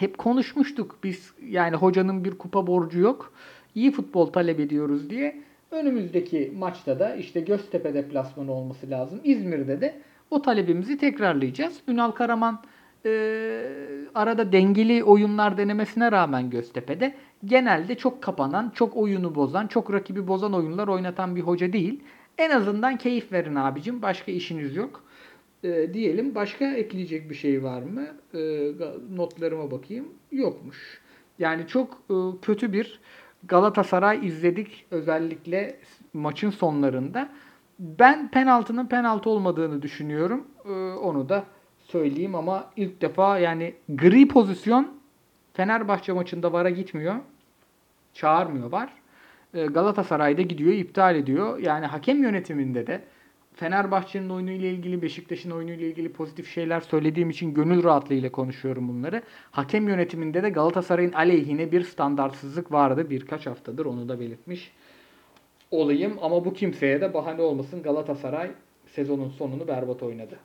hep 0.00 0.18
konuşmuştuk 0.18 0.98
biz 1.04 1.32
yani 1.48 1.76
hocanın 1.76 2.24
bir 2.24 2.38
kupa 2.38 2.66
borcu 2.66 3.00
yok. 3.00 3.32
İyi 3.74 3.92
futbol 3.92 4.26
talep 4.26 4.60
ediyoruz 4.60 5.10
diye. 5.10 5.40
Önümüzdeki 5.70 6.52
maçta 6.58 6.98
da 6.98 7.14
işte 7.14 7.40
Göztepe 7.40 7.94
deplasmanı 7.94 8.52
olması 8.52 8.90
lazım. 8.90 9.20
İzmir'de 9.24 9.80
de 9.80 9.94
o 10.30 10.42
talebimizi 10.42 10.98
tekrarlayacağız. 10.98 11.80
Ünal 11.88 12.10
Karaman 12.10 12.62
e, 13.06 13.10
arada 14.14 14.52
dengeli 14.52 15.04
oyunlar 15.04 15.58
denemesine 15.58 16.12
rağmen 16.12 16.50
Göztepe'de 16.50 17.14
genelde 17.44 17.94
çok 17.94 18.22
kapanan, 18.22 18.72
çok 18.74 18.96
oyunu 18.96 19.34
bozan, 19.34 19.66
çok 19.66 19.92
rakibi 19.92 20.26
bozan 20.26 20.54
oyunlar 20.54 20.88
oynatan 20.88 21.36
bir 21.36 21.40
hoca 21.40 21.72
değil. 21.72 22.00
En 22.38 22.50
azından 22.50 22.96
keyif 22.96 23.32
verin 23.32 23.54
abicim. 23.54 24.02
Başka 24.02 24.32
işiniz 24.32 24.76
yok. 24.76 25.04
E, 25.64 25.94
diyelim. 25.94 26.34
Başka 26.34 26.74
ekleyecek 26.74 27.30
bir 27.30 27.34
şey 27.34 27.62
var 27.62 27.82
mı? 27.82 28.06
E, 28.34 28.72
notlarıma 29.16 29.70
bakayım. 29.70 30.08
Yokmuş. 30.32 31.00
Yani 31.38 31.66
çok 31.66 32.02
e, 32.10 32.14
kötü 32.42 32.72
bir 32.72 33.00
Galatasaray 33.48 34.26
izledik 34.26 34.86
özellikle 34.90 35.76
maçın 36.12 36.50
sonlarında. 36.50 37.28
Ben 37.78 38.30
penaltının 38.30 38.86
penaltı 38.86 39.30
olmadığını 39.30 39.82
düşünüyorum. 39.82 40.44
E, 40.64 40.70
onu 40.94 41.28
da 41.28 41.44
söyleyeyim 41.80 42.34
ama 42.34 42.70
ilk 42.76 43.02
defa 43.02 43.38
yani 43.38 43.74
gri 43.88 44.28
pozisyon 44.28 45.00
Fenerbahçe 45.52 46.12
maçında 46.12 46.52
VAR'a 46.52 46.70
gitmiyor. 46.70 47.14
Çağırmıyor 48.14 48.72
var. 48.72 48.92
Galatasaray'da 49.52 50.42
gidiyor, 50.42 50.72
iptal 50.72 51.16
ediyor. 51.16 51.58
Yani 51.58 51.86
hakem 51.86 52.22
yönetiminde 52.22 52.86
de 52.86 53.02
Fenerbahçe'nin 53.60 54.28
oyunu 54.28 54.50
ile 54.50 54.70
ilgili, 54.70 55.02
Beşiktaş'ın 55.02 55.50
oyunu 55.50 55.70
ile 55.70 55.86
ilgili 55.86 56.12
pozitif 56.12 56.54
şeyler 56.54 56.80
söylediğim 56.80 57.30
için 57.30 57.54
gönül 57.54 57.84
rahatlığıyla 57.84 58.32
konuşuyorum 58.32 58.88
bunları. 58.88 59.22
Hakem 59.50 59.88
yönetiminde 59.88 60.42
de 60.42 60.50
Galatasaray'ın 60.50 61.12
aleyhine 61.12 61.72
bir 61.72 61.84
standartsızlık 61.84 62.72
vardı 62.72 63.10
birkaç 63.10 63.46
haftadır 63.46 63.86
onu 63.86 64.08
da 64.08 64.20
belirtmiş 64.20 64.72
olayım 65.70 66.18
ama 66.22 66.44
bu 66.44 66.54
kimseye 66.54 67.00
de 67.00 67.14
bahane 67.14 67.42
olmasın. 67.42 67.82
Galatasaray 67.82 68.50
sezonun 68.86 69.28
sonunu 69.28 69.68
berbat 69.68 70.02
oynadı. 70.02 70.38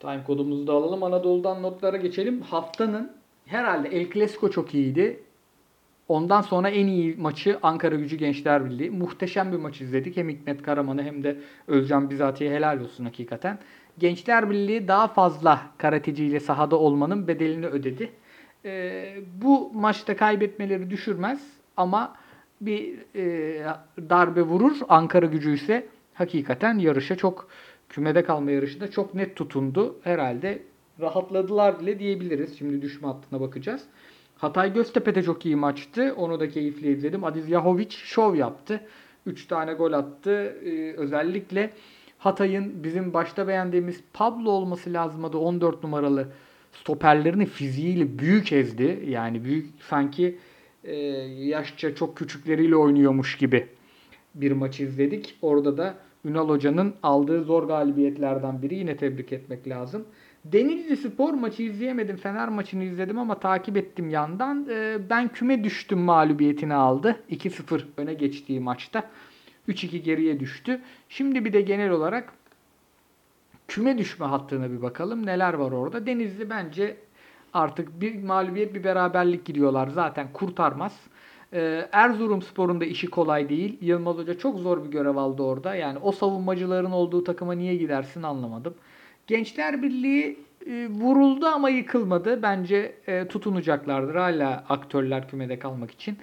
Time 0.00 0.24
kodumuzu 0.26 0.66
da 0.66 0.72
alalım. 0.72 1.02
Anadolu'dan 1.02 1.62
notlara 1.62 1.96
geçelim. 1.96 2.40
Haftanın 2.40 3.12
herhalde 3.46 3.88
El 3.88 4.10
Clasico 4.10 4.50
çok 4.50 4.74
iyiydi. 4.74 5.20
Ondan 6.08 6.40
sonra 6.40 6.68
en 6.68 6.86
iyi 6.86 7.16
maçı 7.16 7.58
Ankara 7.62 7.94
Gücü 7.94 8.16
Gençler 8.16 8.64
Birliği. 8.64 8.90
Muhteşem 8.90 9.52
bir 9.52 9.56
maç 9.56 9.80
izledik. 9.80 10.16
Hem 10.16 10.28
Hikmet 10.28 10.62
Karaman'ı 10.62 11.02
hem 11.02 11.24
de 11.24 11.36
Özcan 11.66 12.10
Bizati'ye 12.10 12.50
helal 12.50 12.80
olsun 12.80 13.04
hakikaten. 13.04 13.58
Gençler 13.98 14.50
Birliği 14.50 14.88
daha 14.88 15.08
fazla 15.08 15.60
karateciyle 15.78 16.40
sahada 16.40 16.76
olmanın 16.76 17.28
bedelini 17.28 17.66
ödedi. 17.66 18.10
Ee, 18.64 19.16
bu 19.42 19.72
maçta 19.74 20.16
kaybetmeleri 20.16 20.90
düşürmez 20.90 21.40
ama 21.76 22.16
bir 22.60 22.98
e, 23.14 23.66
darbe 24.10 24.42
vurur. 24.42 24.76
Ankara 24.88 25.26
gücü 25.26 25.54
ise 25.54 25.86
hakikaten 26.14 26.78
yarışa 26.78 27.16
çok 27.16 27.48
kümede 27.88 28.24
kalma 28.24 28.50
yarışında 28.50 28.90
çok 28.90 29.14
net 29.14 29.36
tutundu. 29.36 30.00
Herhalde 30.04 30.62
rahatladılar 31.00 31.80
bile 31.80 31.98
diyebiliriz. 31.98 32.58
Şimdi 32.58 32.82
düşme 32.82 33.08
hattına 33.08 33.40
bakacağız. 33.40 33.82
Hatay 34.38 34.72
Göztepe'de 34.72 35.22
çok 35.22 35.46
iyi 35.46 35.56
maçtı. 35.56 36.14
Onu 36.16 36.40
da 36.40 36.48
keyifli 36.48 36.92
izledim. 36.92 37.24
Adiz 37.24 37.48
Yahovic 37.48 37.90
şov 37.90 38.34
yaptı. 38.34 38.80
3 39.26 39.46
tane 39.46 39.72
gol 39.72 39.92
attı. 39.92 40.30
Ee, 40.64 40.92
özellikle 40.92 41.70
Hatay'ın 42.18 42.84
bizim 42.84 43.14
başta 43.14 43.48
beğendiğimiz 43.48 44.00
Pablo 44.12 44.50
olması 44.50 44.92
lazımdı 44.92 45.38
14 45.38 45.82
numaralı 45.82 46.28
stoperlerini 46.72 47.46
fiziğiyle 47.46 48.18
büyük 48.18 48.52
ezdi. 48.52 49.04
Yani 49.08 49.44
büyük 49.44 49.66
sanki 49.80 50.38
e, 50.84 50.94
yaşça 51.36 51.94
çok 51.94 52.16
küçükleriyle 52.16 52.76
oynuyormuş 52.76 53.36
gibi 53.36 53.66
bir 54.34 54.52
maç 54.52 54.80
izledik. 54.80 55.38
Orada 55.42 55.76
da 55.76 55.94
Ünal 56.24 56.48
Hoca'nın 56.48 56.94
aldığı 57.02 57.44
zor 57.44 57.62
galibiyetlerden 57.62 58.62
biri 58.62 58.74
yine 58.74 58.96
tebrik 58.96 59.32
etmek 59.32 59.68
lazım. 59.68 60.04
Denizli 60.44 60.96
Spor 60.96 61.34
maçı 61.34 61.62
izleyemedim. 61.62 62.16
Fener 62.16 62.48
maçını 62.48 62.84
izledim 62.84 63.18
ama 63.18 63.40
takip 63.40 63.76
ettim 63.76 64.10
yandan. 64.10 64.66
E, 64.70 64.98
ben 65.10 65.28
küme 65.28 65.64
düştüm 65.64 65.98
mağlubiyetini 65.98 66.74
aldı. 66.74 67.16
2-0 67.30 67.82
öne 67.96 68.14
geçtiği 68.14 68.60
maçta. 68.60 69.10
3-2 69.68 69.96
geriye 69.96 70.40
düştü. 70.40 70.80
Şimdi 71.08 71.44
bir 71.44 71.52
de 71.52 71.60
genel 71.60 71.90
olarak 71.90 72.32
küme 73.68 73.98
düşme 73.98 74.26
hattına 74.26 74.70
bir 74.70 74.82
bakalım. 74.82 75.26
Neler 75.26 75.54
var 75.54 75.72
orada? 75.72 76.06
Denizli 76.06 76.50
bence 76.50 76.96
artık 77.54 78.00
bir 78.00 78.22
mağlubiyet 78.22 78.74
bir 78.74 78.84
beraberlik 78.84 79.44
gidiyorlar. 79.44 79.88
Zaten 79.88 80.32
kurtarmaz. 80.32 81.00
Ee, 81.52 81.88
Erzurum 81.92 82.42
Spor'un 82.42 82.80
da 82.80 82.84
işi 82.84 83.06
kolay 83.06 83.48
değil. 83.48 83.78
Yılmaz 83.80 84.16
Hoca 84.16 84.38
çok 84.38 84.58
zor 84.58 84.84
bir 84.84 84.90
görev 84.90 85.16
aldı 85.16 85.42
orada. 85.42 85.74
Yani 85.74 85.98
o 85.98 86.12
savunmacıların 86.12 86.90
olduğu 86.90 87.24
takıma 87.24 87.52
niye 87.52 87.76
gidersin 87.76 88.22
anlamadım. 88.22 88.74
Gençler 89.28 89.82
Birliği 89.82 90.38
e, 90.66 90.88
vuruldu 90.88 91.46
ama 91.46 91.70
yıkılmadı. 91.70 92.42
Bence 92.42 92.94
e, 93.06 93.28
tutunacaklardır 93.28 94.14
hala 94.14 94.64
aktörler 94.68 95.28
kümede 95.28 95.58
kalmak 95.58 95.90
için. 95.90 96.18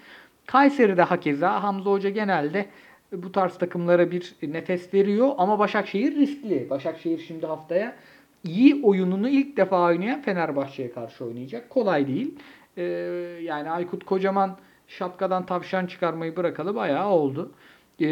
Kayseri'de 0.45 1.01
hakeza 1.01 1.63
Hamza 1.63 1.91
Hoca 1.91 2.09
genelde 2.09 2.65
bu 3.11 3.31
tarz 3.31 3.57
takımlara 3.57 4.11
bir 4.11 4.35
nefes 4.41 4.93
veriyor 4.93 5.31
ama 5.37 5.59
Başakşehir 5.59 6.15
riskli. 6.15 6.69
Başakşehir 6.69 7.19
şimdi 7.19 7.45
haftaya 7.45 7.95
iyi 8.43 8.83
oyununu 8.83 9.29
ilk 9.29 9.57
defa 9.57 9.85
oynayan 9.85 10.21
Fenerbahçe'ye 10.21 10.91
karşı 10.91 11.25
oynayacak. 11.25 11.69
Kolay 11.69 12.07
değil. 12.07 12.35
Yani 13.41 13.69
Aykut 13.69 14.05
Kocaman 14.05 14.57
şapkadan 14.87 15.45
tavşan 15.45 15.85
çıkarmayı 15.85 16.35
bırakalı 16.35 16.75
bayağı 16.75 17.09
oldu. 17.09 17.51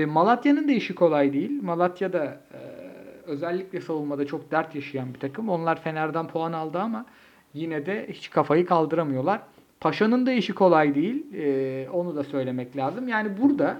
Malatya'nın 0.07 0.67
da 0.67 0.71
işi 0.71 0.95
kolay 0.95 1.33
değil. 1.33 1.63
Malatya 1.63 2.13
da 2.13 2.41
e, 2.53 2.82
özellikle 3.25 3.81
savunmada 3.81 4.25
çok 4.25 4.51
dert 4.51 4.75
yaşayan 4.75 5.13
bir 5.13 5.19
takım. 5.19 5.49
Onlar 5.49 5.81
Fener'den 5.81 6.27
puan 6.27 6.53
aldı 6.53 6.79
ama 6.79 7.05
yine 7.53 7.85
de 7.85 8.07
hiç 8.09 8.29
kafayı 8.29 8.65
kaldıramıyorlar. 8.65 9.41
Paşa'nın 9.79 10.25
da 10.25 10.31
işi 10.31 10.53
kolay 10.53 10.95
değil. 10.95 11.33
Ee, 11.33 11.89
onu 11.89 12.15
da 12.15 12.23
söylemek 12.23 12.77
lazım. 12.77 13.07
Yani 13.07 13.41
burada 13.41 13.77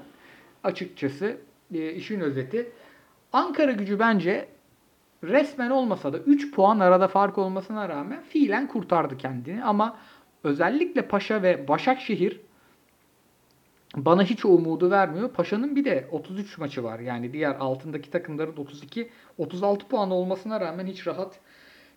açıkçası 0.63 1.37
e, 1.73 1.93
işin 1.93 2.19
özeti 2.19 2.71
Ankara 3.33 3.71
gücü 3.71 3.99
bence 3.99 4.47
resmen 5.23 5.69
olmasa 5.69 6.13
da 6.13 6.17
3 6.17 6.51
puan 6.51 6.79
arada 6.79 7.07
fark 7.07 7.37
olmasına 7.37 7.89
rağmen 7.89 8.21
fiilen 8.29 8.67
kurtardı 8.67 9.17
kendini. 9.17 9.63
Ama 9.63 9.97
özellikle 10.43 11.01
Paşa 11.01 11.43
ve 11.43 11.67
Başakşehir 11.67 12.41
bana 13.95 14.23
hiç 14.23 14.45
umudu 14.45 14.91
vermiyor. 14.91 15.29
Paşa'nın 15.29 15.75
bir 15.75 15.85
de 15.85 16.07
33 16.11 16.57
maçı 16.57 16.83
var. 16.83 16.99
Yani 16.99 17.33
diğer 17.33 17.55
altındaki 17.55 18.11
takımların 18.11 18.57
32 18.57 19.09
36 19.37 19.87
puan 19.87 20.11
olmasına 20.11 20.59
rağmen 20.61 20.85
hiç 20.85 21.07
rahat 21.07 21.39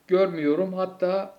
görmüyorum. 0.07 0.73
Hatta 0.73 1.35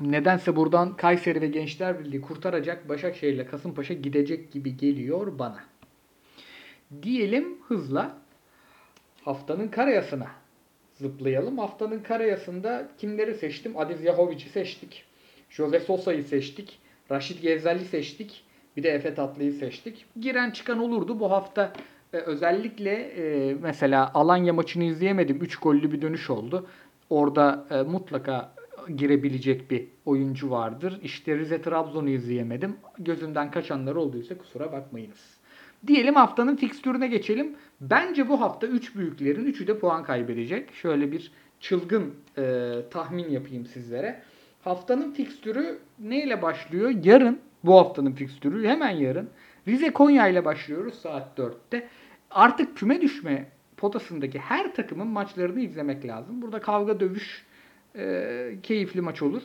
nedense 0.00 0.56
buradan 0.56 0.96
Kayseri 0.96 1.40
ve 1.40 1.46
Gençler 1.46 2.00
Birliği 2.00 2.20
kurtaracak 2.20 2.88
Başakşehir 2.88 3.32
ile 3.32 3.46
Kasımpaşa 3.46 3.94
gidecek 3.94 4.52
gibi 4.52 4.76
geliyor 4.76 5.38
bana. 5.38 5.64
Diyelim 7.02 7.58
hızla 7.68 8.16
haftanın 9.24 9.68
karayasına 9.68 10.26
zıplayalım. 10.94 11.58
Haftanın 11.58 12.00
karayasında 12.02 12.88
kimleri 12.98 13.34
seçtim? 13.34 13.78
Adiz 13.78 14.02
Yahovic'i 14.02 14.48
seçtik. 14.48 15.04
Jose 15.50 15.80
Sosa'yı 15.80 16.24
seçtik. 16.24 16.78
Raşit 17.10 17.42
Gevzel'i 17.42 17.84
seçtik. 17.84 18.45
Bir 18.76 18.82
de 18.82 18.90
Efe 18.90 19.14
Tatlı'yı 19.14 19.52
seçtik. 19.52 20.04
Giren 20.20 20.50
çıkan 20.50 20.78
olurdu. 20.78 21.20
Bu 21.20 21.30
hafta 21.30 21.72
e, 22.12 22.16
özellikle 22.16 22.90
e, 22.92 23.54
mesela 23.54 24.10
Alanya 24.14 24.52
maçını 24.52 24.84
izleyemedim. 24.84 25.38
3 25.42 25.56
gollü 25.56 25.92
bir 25.92 26.02
dönüş 26.02 26.30
oldu. 26.30 26.66
Orada 27.10 27.66
e, 27.70 27.82
mutlaka 27.82 28.52
girebilecek 28.96 29.70
bir 29.70 29.86
oyuncu 30.04 30.50
vardır. 30.50 31.00
İşte 31.02 31.38
Rize 31.38 31.62
Trabzon'u 31.62 32.08
izleyemedim. 32.08 32.76
Gözümden 32.98 33.50
kaçanlar 33.50 33.94
olduysa 33.96 34.38
kusura 34.38 34.72
bakmayınız. 34.72 35.36
Diyelim 35.86 36.14
haftanın 36.14 36.56
fikstürüne 36.56 37.06
geçelim. 37.06 37.56
Bence 37.80 38.28
bu 38.28 38.40
hafta 38.40 38.66
3 38.66 38.96
büyüklerin 38.96 39.52
3'ü 39.52 39.66
de 39.66 39.78
puan 39.78 40.04
kaybedecek. 40.04 40.74
Şöyle 40.74 41.12
bir 41.12 41.32
çılgın 41.60 42.14
e, 42.38 42.74
tahmin 42.90 43.30
yapayım 43.30 43.66
sizlere. 43.66 44.22
Haftanın 44.64 45.12
fikstürü 45.12 45.78
neyle 45.98 46.42
başlıyor? 46.42 46.90
Yarın 47.04 47.38
bu 47.66 47.74
haftanın 47.74 48.12
fikstürü 48.12 48.68
hemen 48.68 48.90
yarın. 48.90 49.30
Rize 49.68 49.92
Konya 49.92 50.28
ile 50.28 50.44
başlıyoruz 50.44 50.94
saat 50.94 51.38
4'te. 51.38 51.88
Artık 52.30 52.76
küme 52.76 53.00
düşme 53.00 53.48
potasındaki 53.76 54.38
her 54.38 54.74
takımın 54.74 55.06
maçlarını 55.06 55.60
izlemek 55.60 56.06
lazım. 56.06 56.42
Burada 56.42 56.60
kavga 56.60 57.00
dövüş 57.00 57.46
e, 57.96 58.58
keyifli 58.62 59.00
maç 59.00 59.22
olur. 59.22 59.42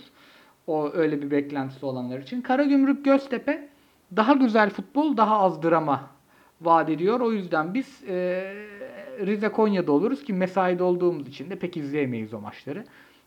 O 0.68 0.92
öyle 0.94 1.22
bir 1.22 1.32
beklentisi 1.32 1.86
olanlar 1.86 2.20
için. 2.20 2.42
Karagümrük 2.42 3.06
Göztepe 3.06 3.70
daha 4.16 4.34
güzel 4.34 4.70
futbol, 4.70 5.18
daha 5.18 5.40
az 5.40 5.64
drama 5.64 6.10
vaat 6.62 6.90
ediyor. 6.90 7.20
O 7.20 7.32
yüzden 7.32 7.74
biz 7.74 8.04
e, 8.08 8.44
Rize 9.20 9.50
Konya'da 9.50 9.92
oluruz 9.92 10.24
ki 10.24 10.34
mesaide 10.34 10.84
olduğumuz 10.84 11.28
için 11.28 11.50
de 11.50 11.56
pek 11.56 11.78
izleyemeyiz 11.78 12.34
o 12.34 12.42
maçları. 12.42 12.84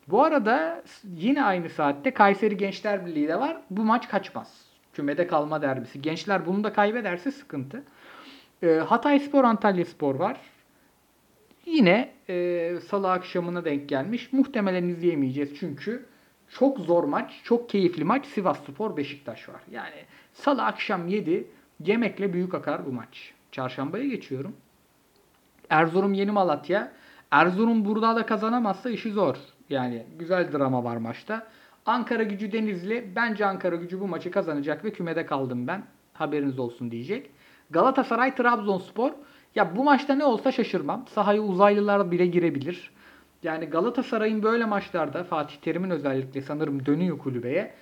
Bu 0.08 0.22
arada 0.22 0.82
yine 1.16 1.44
aynı 1.44 1.70
saatte 1.70 2.10
Kayseri 2.10 2.56
Gençler 2.56 3.06
Birliği 3.06 3.28
de 3.28 3.40
var. 3.40 3.56
Bu 3.70 3.84
maç 3.84 4.08
kaçmaz. 4.08 4.73
Kümede 4.94 5.26
kalma 5.26 5.62
derbisi. 5.62 6.02
Gençler 6.02 6.46
bunu 6.46 6.64
da 6.64 6.72
kaybederse 6.72 7.32
sıkıntı. 7.32 7.82
E, 8.62 8.68
Hatay 8.68 9.20
Spor, 9.20 9.44
Antalya 9.44 9.84
Spor 9.84 10.14
var. 10.14 10.40
Yine 11.66 12.10
e, 12.28 12.76
salı 12.88 13.12
akşamına 13.12 13.64
denk 13.64 13.88
gelmiş. 13.88 14.32
Muhtemelen 14.32 14.88
izleyemeyeceğiz 14.88 15.58
çünkü 15.58 16.06
çok 16.48 16.78
zor 16.78 17.04
maç, 17.04 17.40
çok 17.44 17.68
keyifli 17.68 18.04
maç 18.04 18.26
Sivas 18.26 18.64
Spor 18.64 18.96
Beşiktaş 18.96 19.48
var. 19.48 19.60
Yani 19.70 20.04
salı 20.32 20.64
akşam 20.64 21.08
7 21.08 21.46
yemekle 21.84 22.32
büyük 22.32 22.54
akar 22.54 22.86
bu 22.86 22.92
maç. 22.92 23.32
Çarşambaya 23.52 24.04
geçiyorum. 24.04 24.56
Erzurum 25.70 26.14
Yeni 26.14 26.30
Malatya. 26.30 26.92
Erzurum 27.30 27.84
burada 27.84 28.16
da 28.16 28.26
kazanamazsa 28.26 28.90
işi 28.90 29.10
zor. 29.10 29.36
Yani 29.70 30.06
güzel 30.18 30.52
drama 30.52 30.84
var 30.84 30.96
maçta. 30.96 31.46
Ankara 31.86 32.22
gücü 32.22 32.52
Denizli. 32.52 33.12
Bence 33.16 33.46
Ankara 33.46 33.76
gücü 33.76 34.00
bu 34.00 34.08
maçı 34.08 34.30
kazanacak 34.30 34.84
ve 34.84 34.92
kümede 34.92 35.26
kaldım 35.26 35.66
ben. 35.66 35.82
Haberiniz 36.12 36.58
olsun 36.58 36.90
diyecek. 36.90 37.30
Galatasaray 37.70 38.34
Trabzonspor. 38.34 39.10
Ya 39.54 39.76
bu 39.76 39.84
maçta 39.84 40.14
ne 40.14 40.24
olsa 40.24 40.52
şaşırmam. 40.52 41.06
Sahaya 41.08 41.42
uzaylılar 41.42 42.10
bile 42.10 42.26
girebilir. 42.26 42.90
Yani 43.42 43.66
Galatasaray'ın 43.66 44.42
böyle 44.42 44.64
maçlarda 44.64 45.24
Fatih 45.24 45.56
Terim'in 45.56 45.90
özellikle 45.90 46.42
sanırım 46.42 46.86
dönüyor 46.86 47.18
kulübeye. 47.18 47.74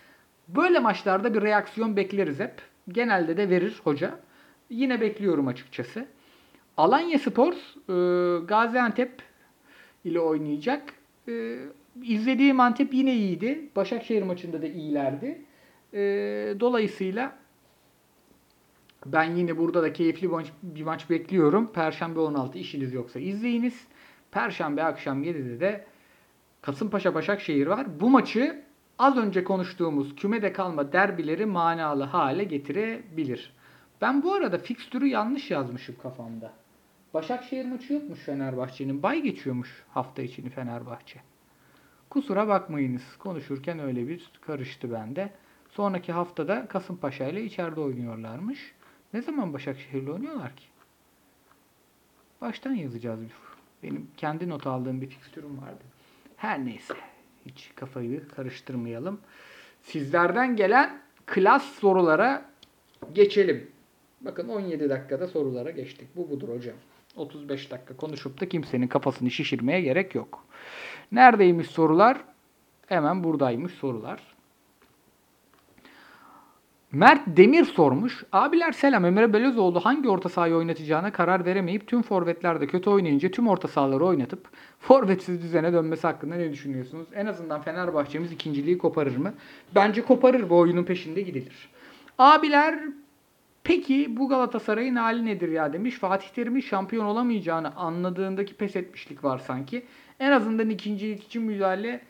Böyle 0.48 0.78
maçlarda 0.78 1.34
bir 1.34 1.42
reaksiyon 1.42 1.96
bekleriz 1.96 2.40
hep. 2.40 2.54
Genelde 2.88 3.36
de 3.36 3.48
verir 3.48 3.80
hoca. 3.84 4.18
Yine 4.70 5.00
bekliyorum 5.00 5.46
açıkçası. 5.46 6.06
Alanya 6.76 7.18
Spor 7.18 7.52
e, 7.52 8.44
Gaziantep 8.44 9.22
ile 10.04 10.20
oynayacak. 10.20 10.82
E, 11.28 11.58
izlediğim 12.02 12.60
Antep 12.60 12.94
yine 12.94 13.14
iyiydi. 13.14 13.68
Başakşehir 13.76 14.22
maçında 14.22 14.62
da 14.62 14.66
iyilerdi. 14.66 15.42
E, 15.94 16.00
dolayısıyla 16.60 17.38
ben 19.06 19.36
yine 19.36 19.58
burada 19.58 19.82
da 19.82 19.92
keyifli 19.92 20.22
bir 20.26 20.32
maç, 20.32 20.52
bir 20.62 20.82
maç 20.82 21.10
bekliyorum. 21.10 21.72
Perşembe 21.72 22.20
16 22.20 22.58
işiniz 22.58 22.94
yoksa 22.94 23.20
izleyiniz. 23.20 23.86
Perşembe 24.30 24.84
akşam 24.84 25.24
7'de 25.24 25.60
de 25.60 25.84
Kasımpaşa 26.62 27.14
Başakşehir 27.14 27.66
var. 27.66 28.00
Bu 28.00 28.10
maçı 28.10 28.62
az 28.98 29.16
önce 29.16 29.44
konuştuğumuz 29.44 30.16
kümede 30.16 30.52
kalma 30.52 30.92
derbileri 30.92 31.46
manalı 31.46 32.04
hale 32.04 32.44
getirebilir. 32.44 33.52
Ben 34.00 34.22
bu 34.22 34.34
arada 34.34 34.58
fikstürü 34.58 35.06
yanlış 35.06 35.50
yazmışım 35.50 35.96
kafamda. 36.02 36.52
Başakşehir 37.14 37.64
maçı 37.64 37.92
yokmuş 37.92 38.18
Fenerbahçe'nin. 38.18 39.02
Bay 39.02 39.22
geçiyormuş 39.22 39.82
hafta 39.88 40.22
içini 40.22 40.50
Fenerbahçe. 40.50 41.20
Kusura 42.10 42.48
bakmayınız. 42.48 43.02
Konuşurken 43.18 43.78
öyle 43.78 44.08
bir 44.08 44.30
karıştı 44.40 44.92
bende. 44.92 45.30
Sonraki 45.70 46.12
haftada 46.12 46.66
Kasımpaşa 46.68 47.28
ile 47.28 47.44
içeride 47.44 47.80
oynuyorlarmış. 47.80 48.74
Ne 49.12 49.22
zaman 49.22 49.52
Başakşehir'le 49.52 50.08
oynuyorlar 50.08 50.56
ki? 50.56 50.64
Baştan 52.40 52.72
yazacağız. 52.72 53.20
Benim 53.82 54.10
kendi 54.16 54.48
not 54.48 54.66
aldığım 54.66 55.00
bir 55.00 55.06
fikstürüm 55.06 55.62
vardı. 55.62 55.84
Her 56.36 56.64
neyse. 56.64 56.94
Hiç 57.46 57.70
kafayı 57.76 58.28
karıştırmayalım. 58.28 59.20
Sizlerden 59.82 60.56
gelen 60.56 61.02
klas 61.26 61.64
sorulara 61.64 62.50
geçelim. 63.12 63.70
Bakın 64.20 64.48
17 64.48 64.90
dakikada 64.90 65.28
sorulara 65.28 65.70
geçtik. 65.70 66.08
Bu 66.16 66.30
budur 66.30 66.48
hocam. 66.48 66.76
35 67.16 67.70
dakika 67.70 67.96
konuşup 67.96 68.40
da 68.40 68.48
kimsenin 68.48 68.88
kafasını 68.88 69.30
şişirmeye 69.30 69.80
gerek 69.80 70.14
yok. 70.14 70.44
Neredeymiş 71.12 71.66
sorular? 71.66 72.16
Hemen 72.86 73.24
buradaymış 73.24 73.72
sorular. 73.72 74.20
Mert 76.92 77.20
Demir 77.26 77.64
sormuş. 77.64 78.24
Abiler 78.32 78.72
selam 78.72 79.04
Emre 79.04 79.32
Belözoğlu 79.32 79.80
hangi 79.80 80.08
orta 80.08 80.28
sahayı 80.28 80.54
oynatacağına 80.54 81.12
karar 81.12 81.44
veremeyip 81.44 81.86
tüm 81.86 82.02
forvetler 82.02 82.60
de 82.60 82.66
kötü 82.66 82.90
oynayınca 82.90 83.30
tüm 83.30 83.48
orta 83.48 83.68
sahaları 83.68 84.04
oynatıp 84.04 84.48
forvetsiz 84.80 85.42
düzene 85.42 85.72
dönmesi 85.72 86.06
hakkında 86.06 86.34
ne 86.34 86.52
düşünüyorsunuz? 86.52 87.06
En 87.14 87.26
azından 87.26 87.62
Fenerbahçe'miz 87.62 88.32
ikinciliği 88.32 88.78
koparır 88.78 89.16
mı? 89.16 89.34
Bence 89.74 90.02
koparır 90.02 90.50
bu 90.50 90.58
oyunun 90.58 90.84
peşinde 90.84 91.20
gidilir. 91.20 91.68
Abiler 92.18 92.78
peki 93.64 94.16
bu 94.16 94.28
Galatasaray'ın 94.28 94.96
hali 94.96 95.26
nedir 95.26 95.48
ya 95.48 95.72
demiş. 95.72 95.94
Fatih 95.94 96.28
Terim'in 96.28 96.60
şampiyon 96.60 97.04
olamayacağını 97.04 97.76
anladığındaki 97.76 98.54
pes 98.54 98.76
etmişlik 98.76 99.24
var 99.24 99.38
sanki. 99.38 99.82
En 100.20 100.32
azından 100.32 100.70
ikincilik 100.70 101.24
için 101.24 101.42
mücadele 101.42 102.00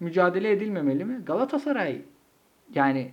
mücadele 0.00 0.50
edilmemeli 0.50 1.04
mi? 1.04 1.22
Galatasaray 1.26 2.02
yani 2.74 3.12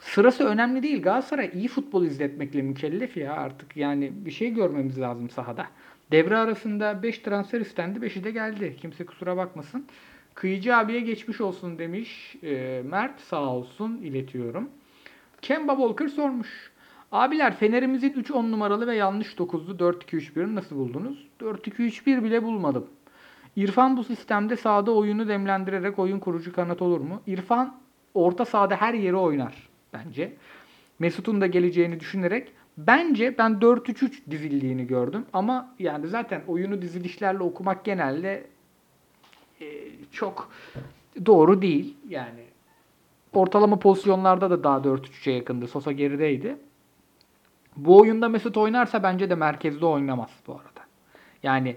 sırası 0.00 0.44
önemli 0.44 0.82
değil. 0.82 1.02
Galatasaray 1.02 1.50
iyi 1.54 1.68
futbol 1.68 2.04
izletmekle 2.04 2.62
mükellef 2.62 3.16
ya 3.16 3.32
artık. 3.32 3.76
Yani 3.76 4.12
bir 4.14 4.30
şey 4.30 4.54
görmemiz 4.54 5.00
lazım 5.00 5.30
sahada. 5.30 5.66
Devre 6.12 6.36
arasında 6.36 7.02
5 7.02 7.18
transfer 7.18 7.60
istendi. 7.60 7.98
5'i 7.98 8.24
de 8.24 8.30
geldi. 8.30 8.76
Kimse 8.80 9.06
kusura 9.06 9.36
bakmasın. 9.36 9.86
Kıyıcı 10.34 10.76
abiye 10.76 11.00
geçmiş 11.00 11.40
olsun 11.40 11.78
demiş. 11.78 12.36
E, 12.42 12.82
Mert 12.84 13.20
sağ 13.20 13.42
olsun 13.42 13.96
iletiyorum. 13.96 14.70
Kemba 15.42 15.72
Walker 15.76 16.08
sormuş. 16.08 16.72
Abiler 17.16 17.56
Fener'imizin 17.56 18.12
3-10 18.12 18.50
numaralı 18.50 18.86
ve 18.86 18.96
yanlış 18.96 19.34
9'lu 19.34 19.76
4-2-3-1'i 19.76 20.54
nasıl 20.54 20.76
buldunuz? 20.76 21.26
4-2-3-1 21.40 22.24
bile 22.24 22.42
bulmadım. 22.42 22.86
İrfan 23.56 23.96
bu 23.96 24.04
sistemde 24.04 24.56
sahada 24.56 24.92
oyunu 24.92 25.28
demlendirerek 25.28 25.98
oyun 25.98 26.18
kurucu 26.18 26.52
kanat 26.52 26.82
olur 26.82 27.00
mu? 27.00 27.20
İrfan 27.26 27.76
orta 28.14 28.44
sahada 28.44 28.76
her 28.76 28.94
yeri 28.94 29.16
oynar 29.16 29.68
bence. 29.92 30.32
Mesut'un 30.98 31.40
da 31.40 31.46
geleceğini 31.46 32.00
düşünerek 32.00 32.52
bence 32.78 33.38
ben 33.38 33.52
4-3-3 33.52 34.30
dizildiğini 34.30 34.86
gördüm. 34.86 35.26
Ama 35.32 35.74
yani 35.78 36.06
zaten 36.06 36.42
oyunu 36.46 36.82
dizilişlerle 36.82 37.42
okumak 37.42 37.84
genelde 37.84 38.46
e, 39.60 39.66
çok 40.12 40.50
doğru 41.26 41.62
değil. 41.62 41.96
Yani 42.08 42.44
ortalama 43.32 43.78
pozisyonlarda 43.78 44.50
da 44.50 44.64
daha 44.64 44.78
4-3'e 44.78 45.32
yakındı. 45.32 45.66
Sosa 45.66 45.92
gerideydi. 45.92 46.56
Bu 47.76 48.00
oyunda 48.00 48.28
Mesut 48.28 48.56
oynarsa 48.56 49.02
bence 49.02 49.30
de 49.30 49.34
merkezde 49.34 49.86
oynamaz 49.86 50.30
bu 50.46 50.52
arada. 50.52 50.86
Yani 51.42 51.76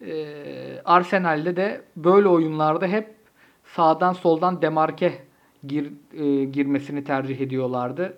e, 0.00 0.82
Arsenal'de 0.84 1.56
de 1.56 1.82
böyle 1.96 2.28
oyunlarda 2.28 2.86
hep 2.86 3.14
sağdan 3.64 4.12
soldan 4.12 4.62
demarke 4.62 5.22
gir, 5.66 5.92
e, 6.12 6.44
girmesini 6.44 7.04
tercih 7.04 7.40
ediyorlardı. 7.40 8.16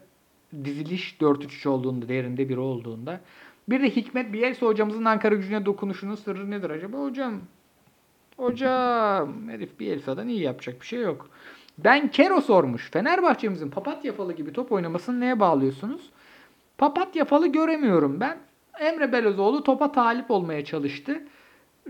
Diziliş 0.65 1.17
4-3-3 1.21 1.69
olduğunda, 1.69 2.09
değerinde 2.09 2.49
biri 2.49 2.61
olduğunda. 2.61 3.21
Bir 3.69 3.83
de 3.83 3.91
Hikmet 3.91 4.33
Bielsa 4.33 4.67
hocamızın 4.67 5.05
Ankara 5.05 5.35
gücüne 5.35 5.67
dokunuşunun 5.67 6.15
sırrı 6.15 6.51
nedir 6.51 6.71
acaba? 6.71 6.99
Hocam, 6.99 7.35
hocam, 8.37 9.49
herif 9.49 9.81
Bielsa'dan 9.81 10.29
iyi 10.29 10.41
yapacak 10.41 10.81
bir 10.81 10.87
şey 10.87 11.01
yok. 11.01 11.31
Ben 11.79 12.11
Kero 12.11 12.41
sormuş. 12.41 12.91
Fenerbahçe'mizin 12.91 13.71
papatya 13.71 14.13
falı 14.13 14.33
gibi 14.33 14.53
top 14.53 14.73
oynamasını 14.73 15.21
neye 15.21 15.41
bağlıyorsunuz? 15.41 16.11
Papatya 16.81 17.25
falı 17.25 17.47
göremiyorum 17.47 18.21
ben. 18.21 18.39
Emre 18.81 19.13
Belözoğlu 19.13 19.65
topa 19.65 19.93
talip 19.93 20.31
olmaya 20.31 20.65
çalıştı. 20.65 21.23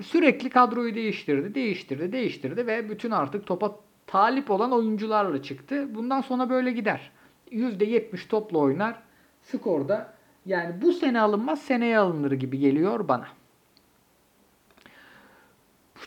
Sürekli 0.03 0.50
kadroyu 0.50 0.94
değiştirdi, 0.94 1.55
değiştirdi, 1.55 2.12
değiştirdi 2.12 2.66
ve 2.66 2.90
bütün 2.90 3.11
artık 3.11 3.46
topa 3.46 3.76
talip 4.07 4.50
olan 4.50 4.72
oyuncularla 4.72 5.42
çıktı. 5.42 5.94
Bundan 5.94 6.20
sonra 6.20 6.50
böyle 6.50 6.72
gider. 6.72 7.11
%70 7.53 8.29
topla 8.29 8.59
oynar. 8.59 8.94
Skorda 9.42 10.14
yani 10.46 10.83
bu 10.83 10.92
sene 10.92 11.20
alınmaz 11.20 11.62
seneye 11.62 11.98
alınır 11.98 12.33
gibi 12.33 12.59
geliyor 12.59 13.09
bana. 13.09 13.26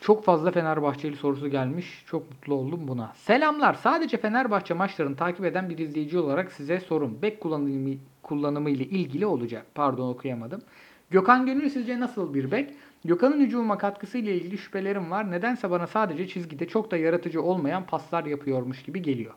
Çok 0.00 0.24
fazla 0.24 0.50
Fenerbahçeli 0.50 1.16
sorusu 1.16 1.48
gelmiş. 1.48 2.04
Çok 2.06 2.30
mutlu 2.30 2.54
oldum 2.54 2.88
buna. 2.88 3.12
Selamlar. 3.16 3.74
Sadece 3.74 4.16
Fenerbahçe 4.16 4.74
maçlarını 4.74 5.16
takip 5.16 5.44
eden 5.44 5.70
bir 5.70 5.78
izleyici 5.78 6.18
olarak 6.18 6.52
size 6.52 6.80
sorum. 6.80 7.18
Bek 7.22 7.40
kullanımı, 7.40 7.94
kullanımı 8.22 8.70
ile 8.70 8.84
ilgili 8.84 9.26
olacak. 9.26 9.66
Pardon 9.74 10.08
okuyamadım. 10.08 10.62
Gökhan 11.10 11.46
Gönül 11.46 11.68
sizce 11.68 12.00
nasıl 12.00 12.34
bir 12.34 12.50
bek? 12.50 12.70
Gökhan'ın 13.04 13.40
hücuma 13.40 13.78
katkısı 13.78 14.18
ile 14.18 14.34
ilgili 14.34 14.58
şüphelerim 14.58 15.10
var. 15.10 15.30
Nedense 15.30 15.70
bana 15.70 15.86
sadece 15.86 16.28
çizgide 16.28 16.68
çok 16.68 16.90
da 16.90 16.96
yaratıcı 16.96 17.42
olmayan 17.42 17.86
paslar 17.86 18.24
yapıyormuş 18.24 18.82
gibi 18.82 19.02
geliyor. 19.02 19.34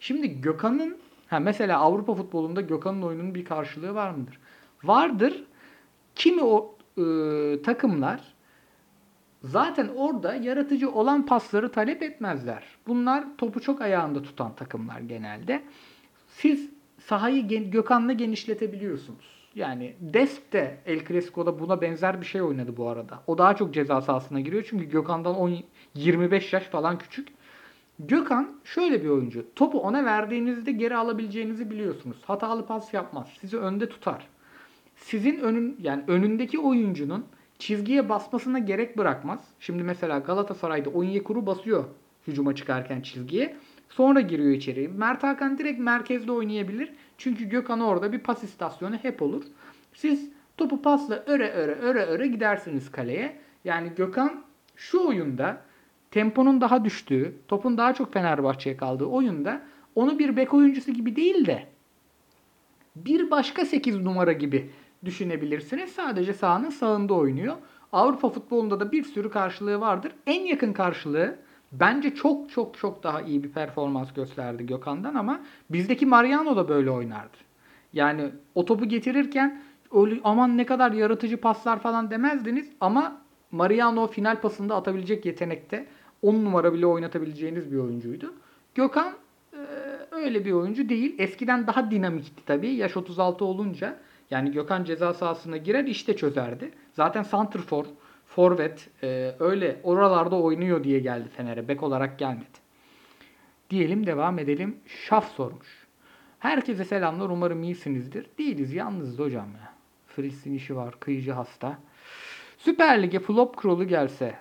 Şimdi 0.00 0.40
Gökhan'ın 0.40 0.96
ha 1.26 1.40
mesela 1.40 1.78
Avrupa 1.78 2.14
futbolunda 2.14 2.60
Gökhan'ın 2.60 3.02
oyununun 3.02 3.34
bir 3.34 3.44
karşılığı 3.44 3.94
var 3.94 4.10
mıdır? 4.10 4.38
Vardır. 4.84 5.44
Kimi 6.14 6.42
o 6.42 6.76
e, 6.98 7.02
takımlar 7.62 8.33
zaten 9.44 9.88
orada 9.96 10.34
yaratıcı 10.34 10.90
olan 10.90 11.26
pasları 11.26 11.72
talep 11.72 12.02
etmezler. 12.02 12.64
Bunlar 12.86 13.24
topu 13.38 13.60
çok 13.60 13.80
ayağında 13.80 14.22
tutan 14.22 14.54
takımlar 14.54 15.00
genelde. 15.00 15.62
Siz 16.28 16.70
sahayı 16.98 17.70
Gökhan'la 17.70 18.12
genişletebiliyorsunuz. 18.12 19.34
Yani 19.54 19.94
Dest 20.00 20.52
de 20.52 20.78
El 20.86 21.06
Clasico'da 21.06 21.60
buna 21.60 21.80
benzer 21.80 22.20
bir 22.20 22.26
şey 22.26 22.42
oynadı 22.42 22.76
bu 22.76 22.88
arada. 22.88 23.22
O 23.26 23.38
daha 23.38 23.56
çok 23.56 23.74
ceza 23.74 24.00
sahasına 24.00 24.40
giriyor 24.40 24.66
çünkü 24.70 24.84
Gökhan'dan 24.84 25.34
10, 25.34 25.56
25 25.94 26.52
yaş 26.52 26.64
falan 26.64 26.98
küçük. 26.98 27.28
Gökhan 27.98 28.60
şöyle 28.64 29.04
bir 29.04 29.08
oyuncu. 29.08 29.46
Topu 29.56 29.80
ona 29.80 30.04
verdiğinizde 30.04 30.72
geri 30.72 30.96
alabileceğinizi 30.96 31.70
biliyorsunuz. 31.70 32.16
Hatalı 32.24 32.66
pas 32.66 32.94
yapmaz. 32.94 33.28
Sizi 33.40 33.58
önde 33.58 33.88
tutar. 33.88 34.28
Sizin 34.96 35.38
önün 35.38 35.76
yani 35.82 36.04
önündeki 36.08 36.58
oyuncunun 36.58 37.24
çizgiye 37.58 38.08
basmasına 38.08 38.58
gerek 38.58 38.98
bırakmaz. 38.98 39.40
Şimdi 39.60 39.82
mesela 39.82 40.18
Galatasaray'da 40.18 40.90
Onyekuru 40.90 41.46
basıyor 41.46 41.84
hücuma 42.26 42.54
çıkarken 42.54 43.00
çizgiye. 43.00 43.56
Sonra 43.88 44.20
giriyor 44.20 44.50
içeri. 44.50 44.88
Mert 44.88 45.22
Hakan 45.22 45.58
direkt 45.58 45.80
merkezde 45.80 46.32
oynayabilir. 46.32 46.92
Çünkü 47.18 47.48
Gökhan 47.48 47.80
orada 47.80 48.12
bir 48.12 48.18
pas 48.18 48.44
istasyonu 48.44 48.96
hep 48.96 49.22
olur. 49.22 49.44
Siz 49.94 50.30
topu 50.56 50.82
pasla 50.82 51.22
öre 51.26 51.50
öre 51.50 51.74
öre 51.74 52.04
öre 52.04 52.26
gidersiniz 52.26 52.90
kaleye. 52.90 53.36
Yani 53.64 53.92
Gökhan 53.96 54.44
şu 54.76 55.06
oyunda 55.06 55.62
temponun 56.10 56.60
daha 56.60 56.84
düştüğü, 56.84 57.34
topun 57.48 57.78
daha 57.78 57.94
çok 57.94 58.12
Fenerbahçe'ye 58.12 58.76
kaldığı 58.76 59.04
oyunda 59.04 59.60
onu 59.94 60.18
bir 60.18 60.36
bek 60.36 60.54
oyuncusu 60.54 60.92
gibi 60.92 61.16
değil 61.16 61.46
de 61.46 61.66
bir 62.96 63.30
başka 63.30 63.64
8 63.64 64.00
numara 64.00 64.32
gibi 64.32 64.70
düşünebilirsiniz. 65.04 65.92
Sadece 65.92 66.32
sahanın 66.32 66.70
sağında 66.70 67.14
oynuyor. 67.14 67.54
Avrupa 67.92 68.28
futbolunda 68.28 68.80
da 68.80 68.92
bir 68.92 69.04
sürü 69.04 69.30
karşılığı 69.30 69.80
vardır. 69.80 70.12
En 70.26 70.42
yakın 70.42 70.72
karşılığı 70.72 71.36
bence 71.72 72.14
çok 72.14 72.50
çok 72.50 72.78
çok 72.78 73.02
daha 73.02 73.22
iyi 73.22 73.44
bir 73.44 73.52
performans 73.52 74.12
gösterdi 74.12 74.66
Gökhan'dan 74.66 75.14
ama 75.14 75.40
bizdeki 75.70 76.06
Mariano 76.06 76.56
da 76.56 76.68
böyle 76.68 76.90
oynardı. 76.90 77.36
Yani 77.92 78.30
o 78.54 78.64
topu 78.64 78.84
getirirken 78.84 79.62
öyle 79.92 80.20
aman 80.24 80.58
ne 80.58 80.66
kadar 80.66 80.92
yaratıcı 80.92 81.36
paslar 81.36 81.78
falan 81.78 82.10
demezdiniz 82.10 82.70
ama 82.80 83.20
Mariano 83.50 84.06
final 84.06 84.40
pasında 84.40 84.74
atabilecek 84.74 85.26
yetenekte 85.26 85.86
10 86.22 86.34
numara 86.34 86.72
bile 86.72 86.86
oynatabileceğiniz 86.86 87.72
bir 87.72 87.76
oyuncuydu. 87.76 88.34
Gökhan 88.74 89.12
öyle 90.10 90.44
bir 90.44 90.52
oyuncu 90.52 90.88
değil. 90.88 91.14
Eskiden 91.18 91.66
daha 91.66 91.90
dinamikti 91.90 92.44
tabii. 92.46 92.70
Yaş 92.70 92.96
36 92.96 93.44
olunca 93.44 93.96
yani 94.30 94.52
Gökhan 94.52 94.84
ceza 94.84 95.14
sahasına 95.14 95.56
girer 95.56 95.84
işte 95.84 96.16
çözerdi. 96.16 96.70
Zaten 96.92 97.22
santrfor, 97.22 97.84
forvet 98.26 98.88
e, 99.02 99.34
öyle 99.38 99.80
oralarda 99.82 100.36
oynuyor 100.36 100.84
diye 100.84 101.00
geldi 101.00 101.28
Fener'e. 101.36 101.68
Bek 101.68 101.82
olarak 101.82 102.18
gelmedi. 102.18 102.64
Diyelim 103.70 104.06
devam 104.06 104.38
edelim. 104.38 104.76
Şaf 104.86 105.32
sormuş. 105.32 105.86
Herkese 106.38 106.84
selamlar. 106.84 107.28
Umarım 107.28 107.62
iyisinizdir. 107.62 108.26
Değiliz. 108.38 108.72
Yalnızız 108.72 109.18
hocam 109.18 109.48
ya. 109.62 109.72
Fritz'in 110.06 110.54
işi 110.54 110.76
var. 110.76 111.00
Kıyıcı 111.00 111.32
hasta. 111.32 111.78
Süper 112.58 113.02
Lig'e 113.02 113.18
flop 113.18 113.56
kurulu 113.56 113.88
gelse 113.88 114.34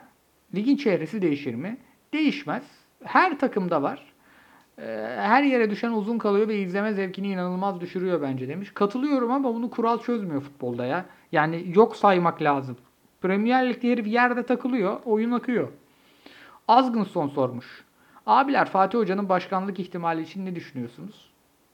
ligin 0.55 0.77
çehresi 0.77 1.21
değişir 1.21 1.55
mi? 1.55 1.77
Değişmez. 2.13 2.63
Her 3.03 3.39
takımda 3.39 3.81
var. 3.81 4.12
Ee, 4.77 5.15
her 5.19 5.43
yere 5.43 5.69
düşen 5.69 5.91
uzun 5.91 6.17
kalıyor 6.17 6.47
ve 6.47 6.59
izleme 6.59 6.93
zevkini 6.93 7.27
inanılmaz 7.27 7.81
düşürüyor 7.81 8.21
bence 8.21 8.47
demiş. 8.47 8.71
Katılıyorum 8.73 9.31
ama 9.31 9.55
bunu 9.55 9.69
kural 9.69 9.99
çözmüyor 9.99 10.41
futbolda 10.41 10.85
ya. 10.85 11.05
Yani 11.31 11.63
yok 11.75 11.95
saymak 11.95 12.41
lazım. 12.41 12.77
Premier 13.21 13.69
Lig'de 13.69 13.91
herif 13.91 14.07
yerde 14.07 14.43
takılıyor, 14.43 14.99
oyun 15.05 15.31
akıyor. 15.31 15.67
Azgın 16.67 17.03
son 17.03 17.27
sormuş. 17.27 17.83
Abiler 18.25 18.69
Fatih 18.69 18.99
Hoca'nın 18.99 19.29
başkanlık 19.29 19.79
ihtimali 19.79 20.21
için 20.21 20.45
ne 20.45 20.55
düşünüyorsunuz? 20.55 21.29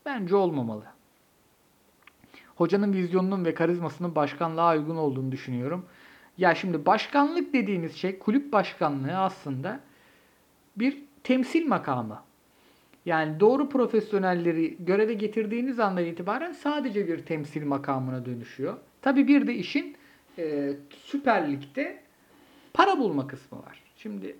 Bence 0.06 0.36
olmamalı. 0.36 0.84
Hocanın 2.56 2.94
vizyonunun 2.94 3.46
ve 3.46 3.54
karizmasının 3.54 4.16
başkanlığa 4.16 4.74
uygun 4.74 4.96
olduğunu 4.96 5.32
düşünüyorum. 5.32 5.86
Ya 6.38 6.56
şimdi 6.56 6.86
başkanlık 6.86 7.54
dediğiniz 7.54 7.96
şey 7.96 8.20
kulüp 8.20 8.54
başkanlığı 8.54 9.18
aslında 9.18 9.80
bir 10.76 10.98
temsil 11.24 11.68
makamı. 11.68 12.20
Yani 13.10 13.40
doğru 13.40 13.70
profesyonelleri 13.70 14.78
göreve 14.80 15.14
getirdiğiniz 15.14 15.80
andan 15.80 16.06
itibaren 16.06 16.52
sadece 16.52 17.08
bir 17.08 17.26
temsil 17.26 17.66
makamına 17.66 18.26
dönüşüyor. 18.26 18.78
Tabii 19.02 19.28
bir 19.28 19.48
de 19.48 19.54
işin 19.54 19.96
e, 20.38 20.74
Süper 21.04 21.52
Lig'de 21.52 22.00
para 22.74 23.00
bulma 23.00 23.28
kısmı 23.28 23.60
var. 23.60 23.84
Şimdi 23.98 24.36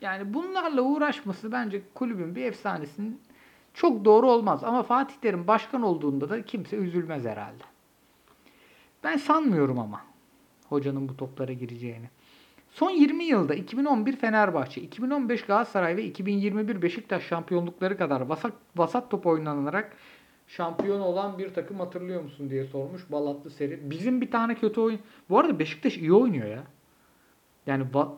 yani 0.00 0.34
bunlarla 0.34 0.82
uğraşması 0.82 1.52
bence 1.52 1.82
kulübün 1.94 2.34
bir 2.34 2.44
efsanesinin 2.44 3.20
çok 3.74 4.04
doğru 4.04 4.30
olmaz. 4.30 4.64
Ama 4.64 4.82
Fatih 4.82 5.14
Terim 5.14 5.46
başkan 5.46 5.82
olduğunda 5.82 6.30
da 6.30 6.42
kimse 6.42 6.76
üzülmez 6.76 7.24
herhalde. 7.24 7.64
Ben 9.04 9.16
sanmıyorum 9.16 9.78
ama 9.78 10.00
hocanın 10.68 11.08
bu 11.08 11.16
toplara 11.16 11.52
gireceğini. 11.52 12.10
Son 12.70 12.90
20 12.90 13.24
yılda 13.24 13.54
2011 13.54 14.16
Fenerbahçe, 14.16 14.80
2015 14.80 15.42
Galatasaray 15.44 15.96
ve 15.96 16.04
2021 16.04 16.82
Beşiktaş 16.82 17.24
şampiyonlukları 17.24 17.98
kadar 17.98 18.20
vasat, 18.20 18.52
vasat 18.76 19.10
top 19.10 19.26
oynanarak 19.26 19.96
şampiyon 20.48 21.00
olan 21.00 21.38
bir 21.38 21.54
takım 21.54 21.80
hatırlıyor 21.80 22.22
musun 22.22 22.50
diye 22.50 22.64
sormuş 22.64 23.12
Balatlı 23.12 23.50
seri. 23.50 23.90
Bizim 23.90 24.20
bir 24.20 24.30
tane 24.30 24.54
kötü 24.54 24.80
oyun. 24.80 25.00
Bu 25.30 25.38
arada 25.38 25.58
Beşiktaş 25.58 25.96
iyi 25.96 26.12
oynuyor 26.12 26.46
ya. 26.46 26.62
Yani 27.66 27.84
va- 27.94 28.14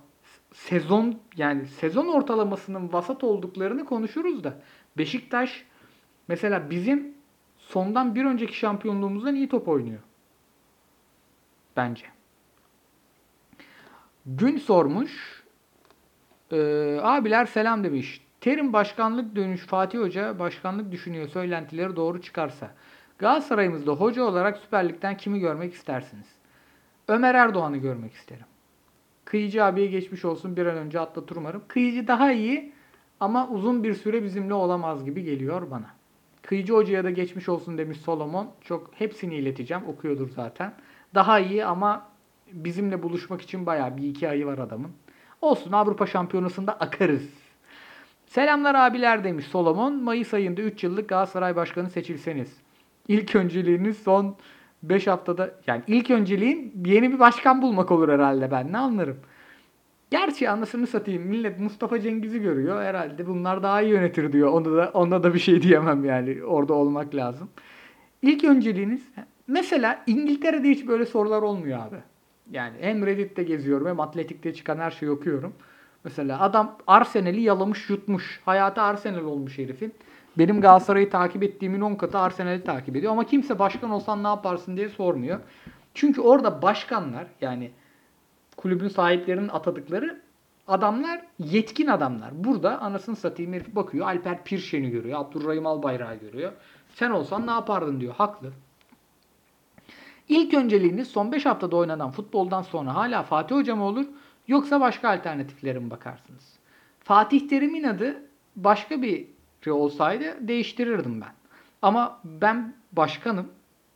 sezon 0.53 1.19
yani 1.37 1.67
sezon 1.67 2.07
ortalamasının 2.09 2.93
vasat 2.93 3.25
olduklarını 3.25 3.85
konuşuruz 3.85 4.45
da 4.45 4.55
Beşiktaş 4.99 5.65
mesela 6.29 6.71
bizim 6.71 7.15
sondan 7.59 8.15
bir 8.15 8.25
önceki 8.25 8.57
şampiyonluğumuzdan 8.57 9.35
iyi 9.35 9.49
top 9.49 9.69
oynuyor. 9.69 10.01
Bence. 11.77 12.07
Gün 14.27 14.57
sormuş. 14.57 15.43
Ee, 16.53 16.99
abiler 17.03 17.47
selam 17.47 17.85
demiş. 17.85 18.21
Terim 18.41 18.73
başkanlık 18.73 19.37
dönüş 19.37 19.61
Fatih 19.61 19.99
Hoca 19.99 20.39
başkanlık 20.39 20.93
düşünüyor 20.93 21.29
söylentileri 21.29 21.97
doğru 21.97 22.23
çıkarsa. 22.23 22.71
Galatasaray'ımızda 23.19 23.93
hoca 23.93 24.25
olarak 24.25 24.59
Süper 24.59 24.89
Lig'den 24.89 25.17
kimi 25.17 25.41
görmek 25.41 25.75
istersiniz? 25.75 26.27
Ömer 27.09 27.35
Erdoğan'ı 27.35 27.77
görmek 27.77 28.13
isterim. 28.15 28.47
Kıyıcı 29.25 29.65
abiye 29.65 29.87
geçmiş 29.87 30.25
olsun 30.25 30.57
bir 30.57 30.67
an 30.67 30.77
önce 30.77 31.01
atlatır 31.01 31.37
umarım. 31.37 31.63
Kıyıcı 31.69 32.09
daha 32.09 32.33
iyi 32.33 32.73
ama 33.21 33.49
uzun 33.49 33.85
bir 33.85 33.95
süre 33.95 34.23
bizimle 34.23 34.55
olamaz 34.55 35.05
gibi 35.05 35.23
geliyor 35.23 35.71
bana. 35.71 35.91
Kıyıcı 36.43 36.73
hocaya 36.73 37.05
da 37.05 37.11
geçmiş 37.11 37.49
olsun 37.49 37.79
demiş 37.79 37.99
Solomon. 37.99 38.51
Çok 38.61 38.91
hepsini 38.95 39.35
ileteceğim. 39.35 39.87
Okuyordur 39.87 40.29
zaten. 40.29 40.75
Daha 41.15 41.39
iyi 41.39 41.65
ama 41.65 42.12
bizimle 42.53 43.03
buluşmak 43.03 43.43
için 43.43 43.67
bayağı 43.67 43.97
bir 43.97 44.09
iki 44.09 44.29
ayı 44.29 44.47
var 44.47 44.59
adamın. 44.59 44.91
Olsun 45.41 45.73
Avrupa 45.73 46.07
Şampiyonası'nda 46.07 46.73
akarız. 46.73 47.29
Selamlar 48.27 48.75
abiler 48.75 49.25
demiş 49.25 49.47
Solomon. 49.47 50.03
Mayıs 50.03 50.35
ayında 50.35 50.62
3 50.62 50.85
yıllık 50.85 51.09
Galatasaray 51.09 51.57
Başkanı 51.57 51.91
seçilseniz. 51.91 52.57
İlk 53.09 53.37
önceliğiniz 53.37 53.99
son 53.99 54.37
5 54.83 55.07
haftada 55.07 55.55
yani 55.67 55.83
ilk 55.87 56.11
önceliğin 56.11 56.83
yeni 56.87 57.12
bir 57.12 57.19
başkan 57.19 57.62
bulmak 57.62 57.91
olur 57.91 58.09
herhalde 58.09 58.51
ben 58.51 58.73
ne 58.73 58.79
anlarım. 58.79 59.17
Gerçi 60.11 60.51
anasını 60.51 60.87
satayım 60.87 61.23
millet 61.23 61.61
Mustafa 61.61 62.01
Cengiz'i 62.01 62.41
görüyor 62.41 62.83
herhalde 62.83 63.27
bunlar 63.27 63.62
daha 63.62 63.83
iyi 63.83 63.91
yönetir 63.91 64.33
diyor. 64.33 64.53
Onda 64.53 64.77
da, 64.77 64.91
onda 64.95 65.23
da 65.23 65.35
bir 65.35 65.38
şey 65.38 65.62
diyemem 65.62 66.05
yani 66.05 66.45
orada 66.45 66.75
olmak 66.75 67.15
lazım. 67.15 67.51
İlk 68.23 68.45
önceliğiniz 68.45 69.09
mesela 69.47 70.03
İngiltere'de 70.07 70.71
hiç 70.71 70.88
böyle 70.88 71.07
sorular 71.07 71.43
olmuyor 71.43 71.79
abi. 71.79 71.97
Yani 72.53 72.77
hem 72.81 73.07
Reddit'te 73.07 73.43
geziyorum 73.43 73.87
hem 73.87 74.01
Atletik'te 74.01 74.55
çıkan 74.55 74.79
her 74.79 74.91
şeyi 74.91 75.11
okuyorum. 75.11 75.53
Mesela 76.05 76.41
adam 76.41 76.79
Arsenal'i 76.87 77.41
yalamış 77.41 77.91
yutmuş. 77.91 78.41
Hayatı 78.45 78.83
Arsenal 78.83 79.25
olmuş 79.25 79.59
herifin. 79.59 79.95
Benim 80.38 80.61
Galatasaray'ı 80.61 81.11
takip 81.11 81.43
ettiğimin 81.43 81.81
10 81.81 81.95
katı 81.95 82.19
Arsenal'i 82.19 82.65
takip 82.65 82.97
ediyor. 82.97 83.12
Ama 83.12 83.27
kimse 83.27 83.59
başkan 83.59 83.91
olsan 83.91 84.25
ne 84.25 84.29
yaparsın 84.29 84.77
diye 84.77 84.88
sormuyor. 84.88 85.41
Çünkü 85.95 86.21
orada 86.21 86.62
başkanlar 86.62 87.27
yani 87.41 87.71
kulübün 88.57 88.88
sahiplerinin 88.88 89.49
atadıkları 89.49 90.21
adamlar 90.69 91.23
yetkin 91.38 91.87
adamlar. 91.87 92.45
Burada 92.45 92.81
anasını 92.81 93.17
satayım 93.17 93.53
herif 93.53 93.75
bakıyor. 93.75 94.07
Alper 94.07 94.45
Pirşen'i 94.45 94.91
görüyor. 94.91 95.21
Abdurrahim 95.21 95.67
Albayrak'ı 95.67 96.27
görüyor. 96.27 96.53
Sen 96.95 97.11
olsan 97.11 97.47
ne 97.47 97.51
yapardın 97.51 98.01
diyor. 98.01 98.15
Haklı. 98.15 98.53
İlk 100.29 100.55
önceliğiniz 100.55 101.09
son 101.09 101.33
5 101.33 101.47
haftada 101.47 101.77
oynanan 101.77 102.11
futboldan 102.11 102.63
sonra 102.63 102.95
hala 102.95 103.23
Fatih 103.23 103.57
Hoca 103.57 103.77
mı 103.77 103.85
olur 103.85 104.07
yoksa 104.49 104.81
başka 104.81 105.11
alternatiflere 105.11 105.79
mi 105.79 105.91
bakarsınız? 105.91 106.59
Fatih 107.01 107.49
Terim'in 107.49 107.85
adı 107.85 108.23
başka 108.57 109.03
bir 109.03 109.27
olsaydı 109.71 110.49
değiştirirdim 110.49 111.21
ben. 111.21 111.33
Ama 111.83 112.21
ben 112.25 112.75
başkanım. 112.93 113.49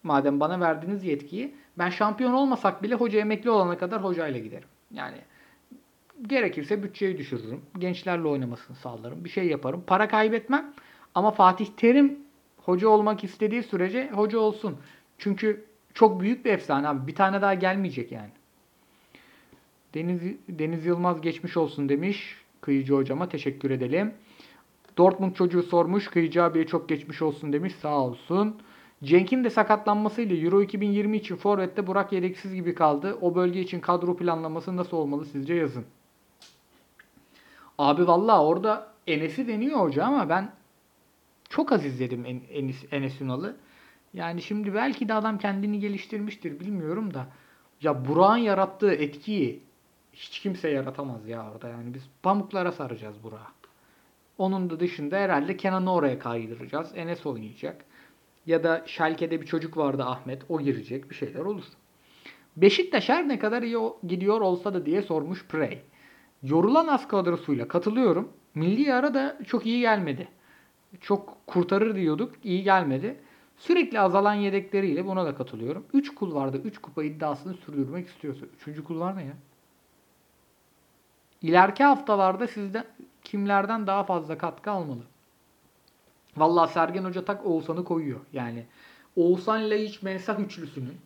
Madem 0.02 0.40
bana 0.40 0.60
verdiğiniz 0.60 1.04
yetkiyi 1.04 1.54
ben 1.78 1.90
şampiyon 1.90 2.32
olmasak 2.32 2.82
bile 2.82 2.94
hoca 2.94 3.18
emekli 3.18 3.50
olana 3.50 3.78
kadar 3.78 4.04
hocayla 4.04 4.40
giderim. 4.40 4.68
Yani 4.90 5.16
gerekirse 6.22 6.82
bütçeyi 6.82 7.18
düşürürüm. 7.18 7.60
Gençlerle 7.78 8.28
oynamasını 8.28 8.76
sağlarım. 8.76 9.24
Bir 9.24 9.28
şey 9.28 9.46
yaparım. 9.46 9.84
Para 9.86 10.08
kaybetmem. 10.08 10.72
Ama 11.14 11.30
Fatih 11.30 11.66
Terim 11.66 12.18
hoca 12.56 12.88
olmak 12.88 13.24
istediği 13.24 13.62
sürece 13.62 14.10
hoca 14.10 14.38
olsun. 14.38 14.76
Çünkü 15.18 15.64
çok 15.96 16.20
büyük 16.20 16.44
bir 16.44 16.52
efsane 16.52 16.88
abi. 16.88 17.06
Bir 17.06 17.14
tane 17.14 17.42
daha 17.42 17.54
gelmeyecek 17.54 18.12
yani. 18.12 18.30
Deniz, 19.94 20.20
Deniz 20.48 20.86
Yılmaz 20.86 21.20
geçmiş 21.20 21.56
olsun 21.56 21.88
demiş. 21.88 22.36
Kıyıcı 22.60 22.94
hocama 22.94 23.28
teşekkür 23.28 23.70
edelim. 23.70 24.14
Dortmund 24.98 25.34
çocuğu 25.34 25.62
sormuş. 25.62 26.08
Kıyıcı 26.08 26.42
abiye 26.42 26.66
çok 26.66 26.88
geçmiş 26.88 27.22
olsun 27.22 27.52
demiş. 27.52 27.74
Sağ 27.74 28.00
olsun. 28.00 28.56
Cenk'in 29.04 29.44
de 29.44 29.50
sakatlanmasıyla 29.50 30.36
Euro 30.36 30.62
2020 30.62 31.16
için 31.16 31.36
Forvet'te 31.36 31.86
Burak 31.86 32.12
yedeksiz 32.12 32.54
gibi 32.54 32.74
kaldı. 32.74 33.18
O 33.20 33.34
bölge 33.34 33.60
için 33.60 33.80
kadro 33.80 34.16
planlaması 34.16 34.76
nasıl 34.76 34.96
olmalı 34.96 35.26
sizce 35.26 35.54
yazın. 35.54 35.84
Abi 37.78 38.06
valla 38.06 38.44
orada 38.44 38.92
Enes'i 39.06 39.48
deniyor 39.48 39.80
hoca 39.80 40.04
ama 40.04 40.28
ben 40.28 40.52
çok 41.48 41.72
az 41.72 41.84
izledim 41.84 42.26
Enes, 42.50 42.84
Enes 42.92 43.20
Ünal'ı. 43.20 43.56
Yani 44.16 44.42
şimdi 44.42 44.74
belki 44.74 45.08
de 45.08 45.14
adam 45.14 45.38
kendini 45.38 45.80
geliştirmiştir 45.80 46.60
bilmiyorum 46.60 47.14
da. 47.14 47.26
Ya 47.82 48.08
Burak'ın 48.08 48.36
yarattığı 48.36 48.92
etkiyi 48.92 49.62
hiç 50.12 50.40
kimse 50.40 50.68
yaratamaz 50.68 51.28
ya 51.28 51.52
orada. 51.52 51.68
Yani 51.68 51.94
biz 51.94 52.02
pamuklara 52.22 52.72
saracağız 52.72 53.22
Burak'ı. 53.22 53.68
Onun 54.38 54.70
da 54.70 54.80
dışında 54.80 55.16
herhalde 55.16 55.56
Kenan'ı 55.56 55.92
oraya 55.92 56.18
kaydıracağız. 56.18 56.92
Enes 56.94 57.26
oynayacak. 57.26 57.84
Ya 58.46 58.64
da 58.64 58.82
Şalke'de 58.86 59.40
bir 59.40 59.46
çocuk 59.46 59.76
vardı 59.76 60.04
Ahmet. 60.04 60.42
O 60.48 60.60
girecek. 60.60 61.10
Bir 61.10 61.14
şeyler 61.14 61.40
olur. 61.40 61.64
Beşiktaş 62.56 63.08
her 63.08 63.28
ne 63.28 63.38
kadar 63.38 63.62
iyi 63.62 63.78
gidiyor 64.06 64.40
olsa 64.40 64.74
da 64.74 64.86
diye 64.86 65.02
sormuş 65.02 65.46
Prey. 65.46 65.82
Yorulan 66.42 66.86
az 66.86 67.08
kadrosuyla 67.08 67.68
katılıyorum. 67.68 68.32
Milli 68.54 68.94
ara 68.94 69.14
da 69.14 69.38
çok 69.46 69.66
iyi 69.66 69.80
gelmedi. 69.80 70.28
Çok 71.00 71.46
kurtarır 71.46 71.96
diyorduk. 71.96 72.34
iyi 72.44 72.62
gelmedi. 72.62 73.16
Sürekli 73.56 74.00
azalan 74.00 74.34
yedekleriyle 74.34 75.06
buna 75.06 75.26
da 75.26 75.34
katılıyorum. 75.34 75.84
3 75.92 76.14
kul 76.14 76.34
vardı. 76.34 76.60
3 76.64 76.78
kupa 76.78 77.04
iddiasını 77.04 77.54
sürdürmek 77.54 78.08
istiyorsa. 78.08 78.46
3. 78.66 78.84
kul 78.84 79.00
var 79.00 79.16
ne 79.16 79.24
ya? 79.24 79.32
İleriki 81.42 81.84
haftalarda 81.84 82.46
sizden 82.46 82.84
kimlerden 83.24 83.86
daha 83.86 84.04
fazla 84.04 84.38
katkı 84.38 84.70
almalı? 84.70 85.02
Vallahi 86.36 86.72
Sergen 86.72 87.04
Hoca 87.04 87.24
tak 87.24 87.46
Oğuzhan'ı 87.46 87.84
koyuyor. 87.84 88.20
Yani 88.32 88.66
Oğuzhan 89.16 89.70
Laiç 89.70 90.02
Mensah 90.02 90.40
üçlüsünün 90.40 90.96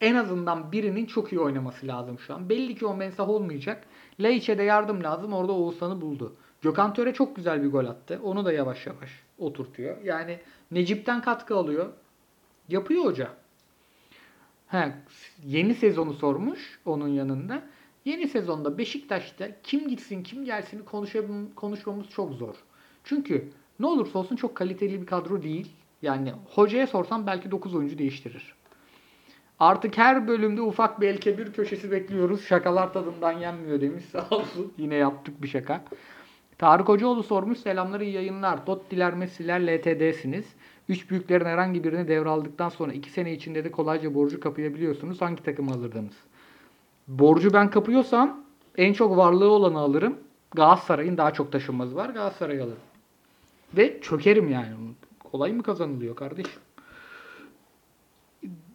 en 0.00 0.14
azından 0.14 0.72
birinin 0.72 1.06
çok 1.06 1.32
iyi 1.32 1.40
oynaması 1.40 1.86
lazım 1.86 2.18
şu 2.18 2.34
an. 2.34 2.48
Belli 2.48 2.74
ki 2.74 2.86
o 2.86 2.96
Mensah 2.96 3.28
olmayacak. 3.28 3.84
Laiç'e 4.20 4.58
de 4.58 4.62
yardım 4.62 5.02
lazım. 5.02 5.32
Orada 5.32 5.52
Oğuzhan'ı 5.52 6.00
buldu. 6.00 6.34
Gökhan 6.62 6.94
Töre 6.94 7.14
çok 7.14 7.36
güzel 7.36 7.62
bir 7.62 7.70
gol 7.70 7.84
attı. 7.84 8.20
Onu 8.22 8.44
da 8.44 8.52
yavaş 8.52 8.86
yavaş 8.86 9.25
oturtuyor. 9.38 10.02
Yani 10.04 10.38
Necip'ten 10.70 11.22
katkı 11.22 11.56
alıyor. 11.56 11.92
Yapıyor 12.68 13.04
hoca. 13.04 13.30
He, 14.68 14.92
yeni 15.46 15.74
sezonu 15.74 16.12
sormuş 16.14 16.80
onun 16.84 17.08
yanında. 17.08 17.62
Yeni 18.04 18.28
sezonda 18.28 18.78
Beşiktaş'ta 18.78 19.48
kim 19.62 19.88
gitsin 19.88 20.22
kim 20.22 20.44
gelsin 20.44 20.84
konuşmamız 21.56 22.08
çok 22.08 22.32
zor. 22.32 22.54
Çünkü 23.04 23.48
ne 23.80 23.86
olursa 23.86 24.18
olsun 24.18 24.36
çok 24.36 24.54
kaliteli 24.54 25.00
bir 25.00 25.06
kadro 25.06 25.42
değil. 25.42 25.72
Yani 26.02 26.32
hocaya 26.54 26.86
sorsam 26.86 27.26
belki 27.26 27.50
9 27.50 27.74
oyuncu 27.74 27.98
değiştirir. 27.98 28.54
Artık 29.58 29.98
her 29.98 30.28
bölümde 30.28 30.62
ufak 30.62 31.00
bir 31.00 31.08
elke 31.08 31.38
bir 31.38 31.52
köşesi 31.52 31.90
bekliyoruz. 31.90 32.44
Şakalar 32.44 32.92
tadından 32.92 33.32
yenmiyor 33.32 33.80
demiş 33.80 34.04
sağ 34.12 34.28
olsun. 34.30 34.72
Yine 34.78 34.94
yaptık 34.94 35.42
bir 35.42 35.48
şaka. 35.48 35.84
Tarık 36.58 36.88
Hocaoğlu 36.88 37.22
sormuş. 37.22 37.58
Selamlar 37.58 38.00
iyi 38.00 38.12
yayınlar. 38.12 38.66
Tottiler, 38.66 39.14
Messi'ler, 39.14 39.66
LTD'siniz. 39.66 40.44
Üç 40.88 41.10
büyüklerin 41.10 41.44
herhangi 41.44 41.84
birini 41.84 42.08
devraldıktan 42.08 42.68
sonra 42.68 42.92
iki 42.92 43.10
sene 43.10 43.32
içinde 43.32 43.64
de 43.64 43.70
kolayca 43.70 44.14
borcu 44.14 44.40
kapayabiliyorsunuz. 44.40 45.20
Hangi 45.20 45.42
takımı 45.42 45.70
alırdınız? 45.70 46.14
Borcu 47.08 47.52
ben 47.52 47.70
kapıyorsam 47.70 48.44
en 48.76 48.92
çok 48.92 49.16
varlığı 49.16 49.50
olanı 49.50 49.78
alırım. 49.78 50.18
Galatasaray'ın 50.54 51.16
daha 51.16 51.32
çok 51.32 51.52
taşınmazı 51.52 51.96
var. 51.96 52.10
Galatasaray'ı 52.10 52.62
alırım. 52.62 52.78
Ve 53.76 54.00
çökerim 54.00 54.48
yani. 54.48 54.74
Kolay 55.32 55.52
mı 55.52 55.62
kazanılıyor 55.62 56.16
kardeşim? 56.16 56.60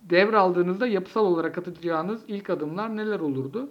Devraldığınızda 0.04 0.88
yapısal 0.88 1.26
olarak 1.26 1.58
atacağınız 1.58 2.22
ilk 2.28 2.50
adımlar 2.50 2.98
neler 2.98 3.20
olurdu? 3.20 3.70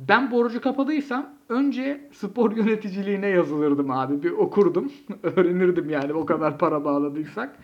Ben 0.00 0.30
borcu 0.30 0.60
kapadıysam 0.60 1.39
önce 1.50 2.00
spor 2.12 2.56
yöneticiliğine 2.56 3.26
yazılırdım 3.26 3.90
abi. 3.90 4.22
Bir 4.22 4.30
okurdum. 4.30 4.92
Öğrenirdim 5.22 5.90
yani 5.90 6.12
o 6.14 6.26
kadar 6.26 6.58
para 6.58 6.84
bağladıysak. 6.84 7.56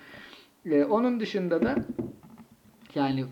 Ee, 0.67 0.85
onun 0.85 1.21
dışında 1.21 1.63
da 1.63 1.77
yani 2.95 3.25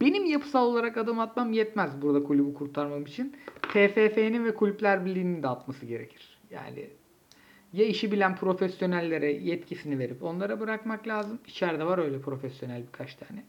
benim 0.00 0.26
yapısal 0.26 0.66
olarak 0.66 0.96
adım 0.96 1.20
atmam 1.20 1.52
yetmez 1.52 2.02
burada 2.02 2.22
kulübü 2.22 2.54
kurtarmam 2.54 3.02
için. 3.02 3.36
TFF'nin 3.62 4.44
ve 4.44 4.54
Kulüpler 4.54 5.04
Birliği'nin 5.04 5.42
de 5.42 5.48
atması 5.48 5.86
gerekir. 5.86 6.38
Yani 6.50 6.90
ya 7.72 7.84
işi 7.84 8.12
bilen 8.12 8.36
profesyonellere 8.36 9.32
yetkisini 9.32 9.98
verip 9.98 10.22
onlara 10.22 10.60
bırakmak 10.60 11.08
lazım. 11.08 11.38
İçeride 11.46 11.84
var 11.86 11.98
öyle 11.98 12.20
profesyonel 12.20 12.82
birkaç 12.86 13.14
tane. 13.14 13.44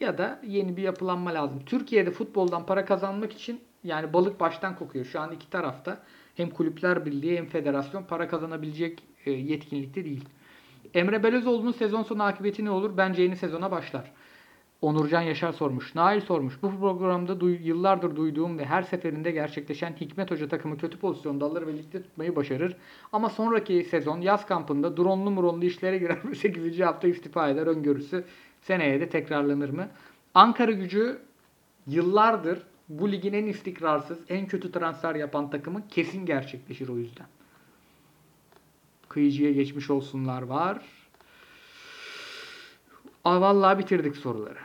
Ya 0.00 0.18
da 0.18 0.40
yeni 0.46 0.76
bir 0.76 0.82
yapılanma 0.82 1.34
lazım. 1.34 1.60
Türkiye'de 1.66 2.10
futboldan 2.10 2.66
para 2.66 2.84
kazanmak 2.84 3.32
için 3.32 3.60
yani 3.84 4.12
balık 4.12 4.40
baştan 4.40 4.76
kokuyor. 4.76 5.04
Şu 5.04 5.20
an 5.20 5.32
iki 5.32 5.50
tarafta 5.50 6.02
hem 6.34 6.50
kulüpler 6.50 7.06
birliği 7.06 7.36
hem 7.36 7.46
federasyon 7.46 8.02
para 8.02 8.28
kazanabilecek 8.28 9.02
e, 9.26 9.30
yetkinlikte 9.30 10.04
değil. 10.04 10.24
Emre 10.94 11.22
Belözoğlu'nun 11.22 11.72
sezon 11.72 12.02
sonu 12.02 12.22
akıbeti 12.22 12.64
ne 12.64 12.70
olur? 12.70 12.96
Bence 12.96 13.22
yeni 13.22 13.36
sezona 13.36 13.70
başlar. 13.70 14.12
Onurcan 14.82 15.20
Yaşar 15.20 15.52
sormuş. 15.52 15.94
Nail 15.94 16.20
sormuş. 16.20 16.62
Bu 16.62 16.70
programda 16.80 17.32
duy- 17.40 17.62
yıllardır 17.62 18.16
duyduğum 18.16 18.58
ve 18.58 18.64
her 18.64 18.82
seferinde 18.82 19.30
gerçekleşen 19.30 19.92
Hikmet 20.00 20.30
Hoca 20.30 20.48
takımı 20.48 20.78
kötü 20.78 20.98
pozisyonda 20.98 21.44
alır 21.44 21.66
ve 21.66 21.72
ligde 21.72 22.02
tutmayı 22.02 22.36
başarır. 22.36 22.76
Ama 23.12 23.28
sonraki 23.28 23.84
sezon 23.84 24.20
yaz 24.20 24.46
kampında 24.46 24.96
dronlu 24.96 25.30
muronlu 25.30 25.64
işlere 25.64 25.98
girer 25.98 26.18
ve 26.30 26.34
8. 26.34 26.80
hafta 26.80 27.08
istifa 27.08 27.48
eder 27.48 27.66
öngörüsü 27.66 28.24
seneye 28.62 29.00
de 29.00 29.08
tekrarlanır 29.08 29.70
mı? 29.70 29.88
Ankara 30.34 30.72
gücü 30.72 31.18
yıllardır 31.86 32.62
bu 32.90 33.12
ligin 33.12 33.32
en 33.32 33.46
istikrarsız, 33.46 34.18
en 34.28 34.46
kötü 34.46 34.72
transfer 34.72 35.14
yapan 35.14 35.50
takımı 35.50 35.88
kesin 35.88 36.26
gerçekleşir 36.26 36.88
o 36.88 36.98
yüzden. 36.98 37.26
Kıyıcıya 39.08 39.52
geçmiş 39.52 39.90
olsunlar 39.90 40.42
var. 40.42 40.82
Aa, 43.24 43.40
vallahi 43.40 43.78
bitirdik 43.78 44.16
soruları. 44.16 44.58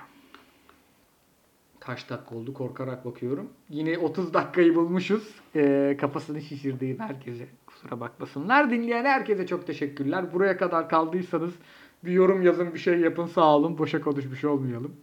Kaç 1.80 2.10
dakika 2.10 2.36
oldu 2.36 2.54
korkarak 2.54 3.06
bakıyorum. 3.06 3.50
Yine 3.70 3.98
30 3.98 4.34
dakikayı 4.34 4.76
bulmuşuz. 4.76 5.36
Ee, 5.56 5.98
kafasını 6.02 6.42
şişirdiğim 6.42 7.00
herkese 7.00 7.48
kusura 7.68 8.00
bakmasınlar. 8.00 8.72
Dinleyen 8.72 9.06
herkese 9.06 9.48
çok 9.48 9.68
teşekkürler. 9.68 10.34
Buraya 10.34 10.58
kadar 10.58 10.90
kaldıysanız 10.90 11.54
bir 12.06 12.12
yorum 12.12 12.42
yazın 12.42 12.74
bir 12.74 12.80
şey 12.80 13.00
yapın 13.00 13.26
sağ 13.26 13.56
olun. 13.56 13.78
Boşa 13.78 14.02
konuşmuş 14.02 14.44
olmayalım. 14.44 14.96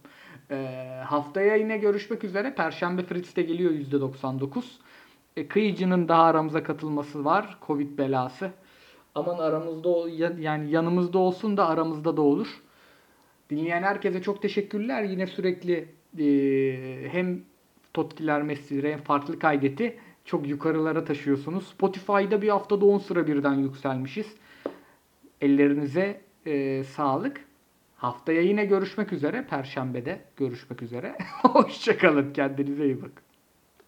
Ee, 0.51 1.01
haftaya 1.05 1.55
yine 1.55 1.77
görüşmek 1.77 2.23
üzere. 2.23 2.55
Perşembe 2.55 3.03
Fritz'te 3.03 3.41
geliyor 3.41 3.71
%99. 3.71 4.63
E, 5.37 5.47
kıyıcının 5.47 6.07
daha 6.07 6.23
aramıza 6.23 6.63
katılması 6.63 7.25
var. 7.25 7.57
Covid 7.67 7.97
belası. 7.97 8.51
Aman 9.15 9.37
aramızda 9.37 10.09
yani 10.39 10.71
yanımızda 10.71 11.17
olsun 11.17 11.57
da 11.57 11.67
aramızda 11.67 12.17
da 12.17 12.21
olur. 12.21 12.61
Dinleyen 13.49 13.83
herkese 13.83 14.21
çok 14.21 14.41
teşekkürler. 14.41 15.03
Yine 15.03 15.27
sürekli 15.27 15.89
e, 16.19 17.09
hem 17.11 17.41
Tottiler 17.93 18.41
Messi'leri 18.41 18.91
hem 18.91 19.01
farklı 19.01 19.39
kaydeti 19.39 19.99
çok 20.25 20.47
yukarılara 20.47 21.05
taşıyorsunuz. 21.05 21.67
Spotify'da 21.67 22.41
bir 22.41 22.49
haftada 22.49 22.85
10 22.85 22.97
sıra 22.97 23.27
birden 23.27 23.53
yükselmişiz. 23.53 24.35
Ellerinize 25.41 26.21
e, 26.45 26.83
sağlık. 26.83 27.45
Haftaya 28.03 28.41
yine 28.41 28.65
görüşmek 28.65 29.13
üzere. 29.13 29.47
Perşembede 29.47 30.25
görüşmek 30.37 30.81
üzere. 30.81 31.17
Hoşçakalın. 31.41 32.33
Kendinize 32.33 32.85
iyi 32.85 33.01
bakın. 33.01 33.22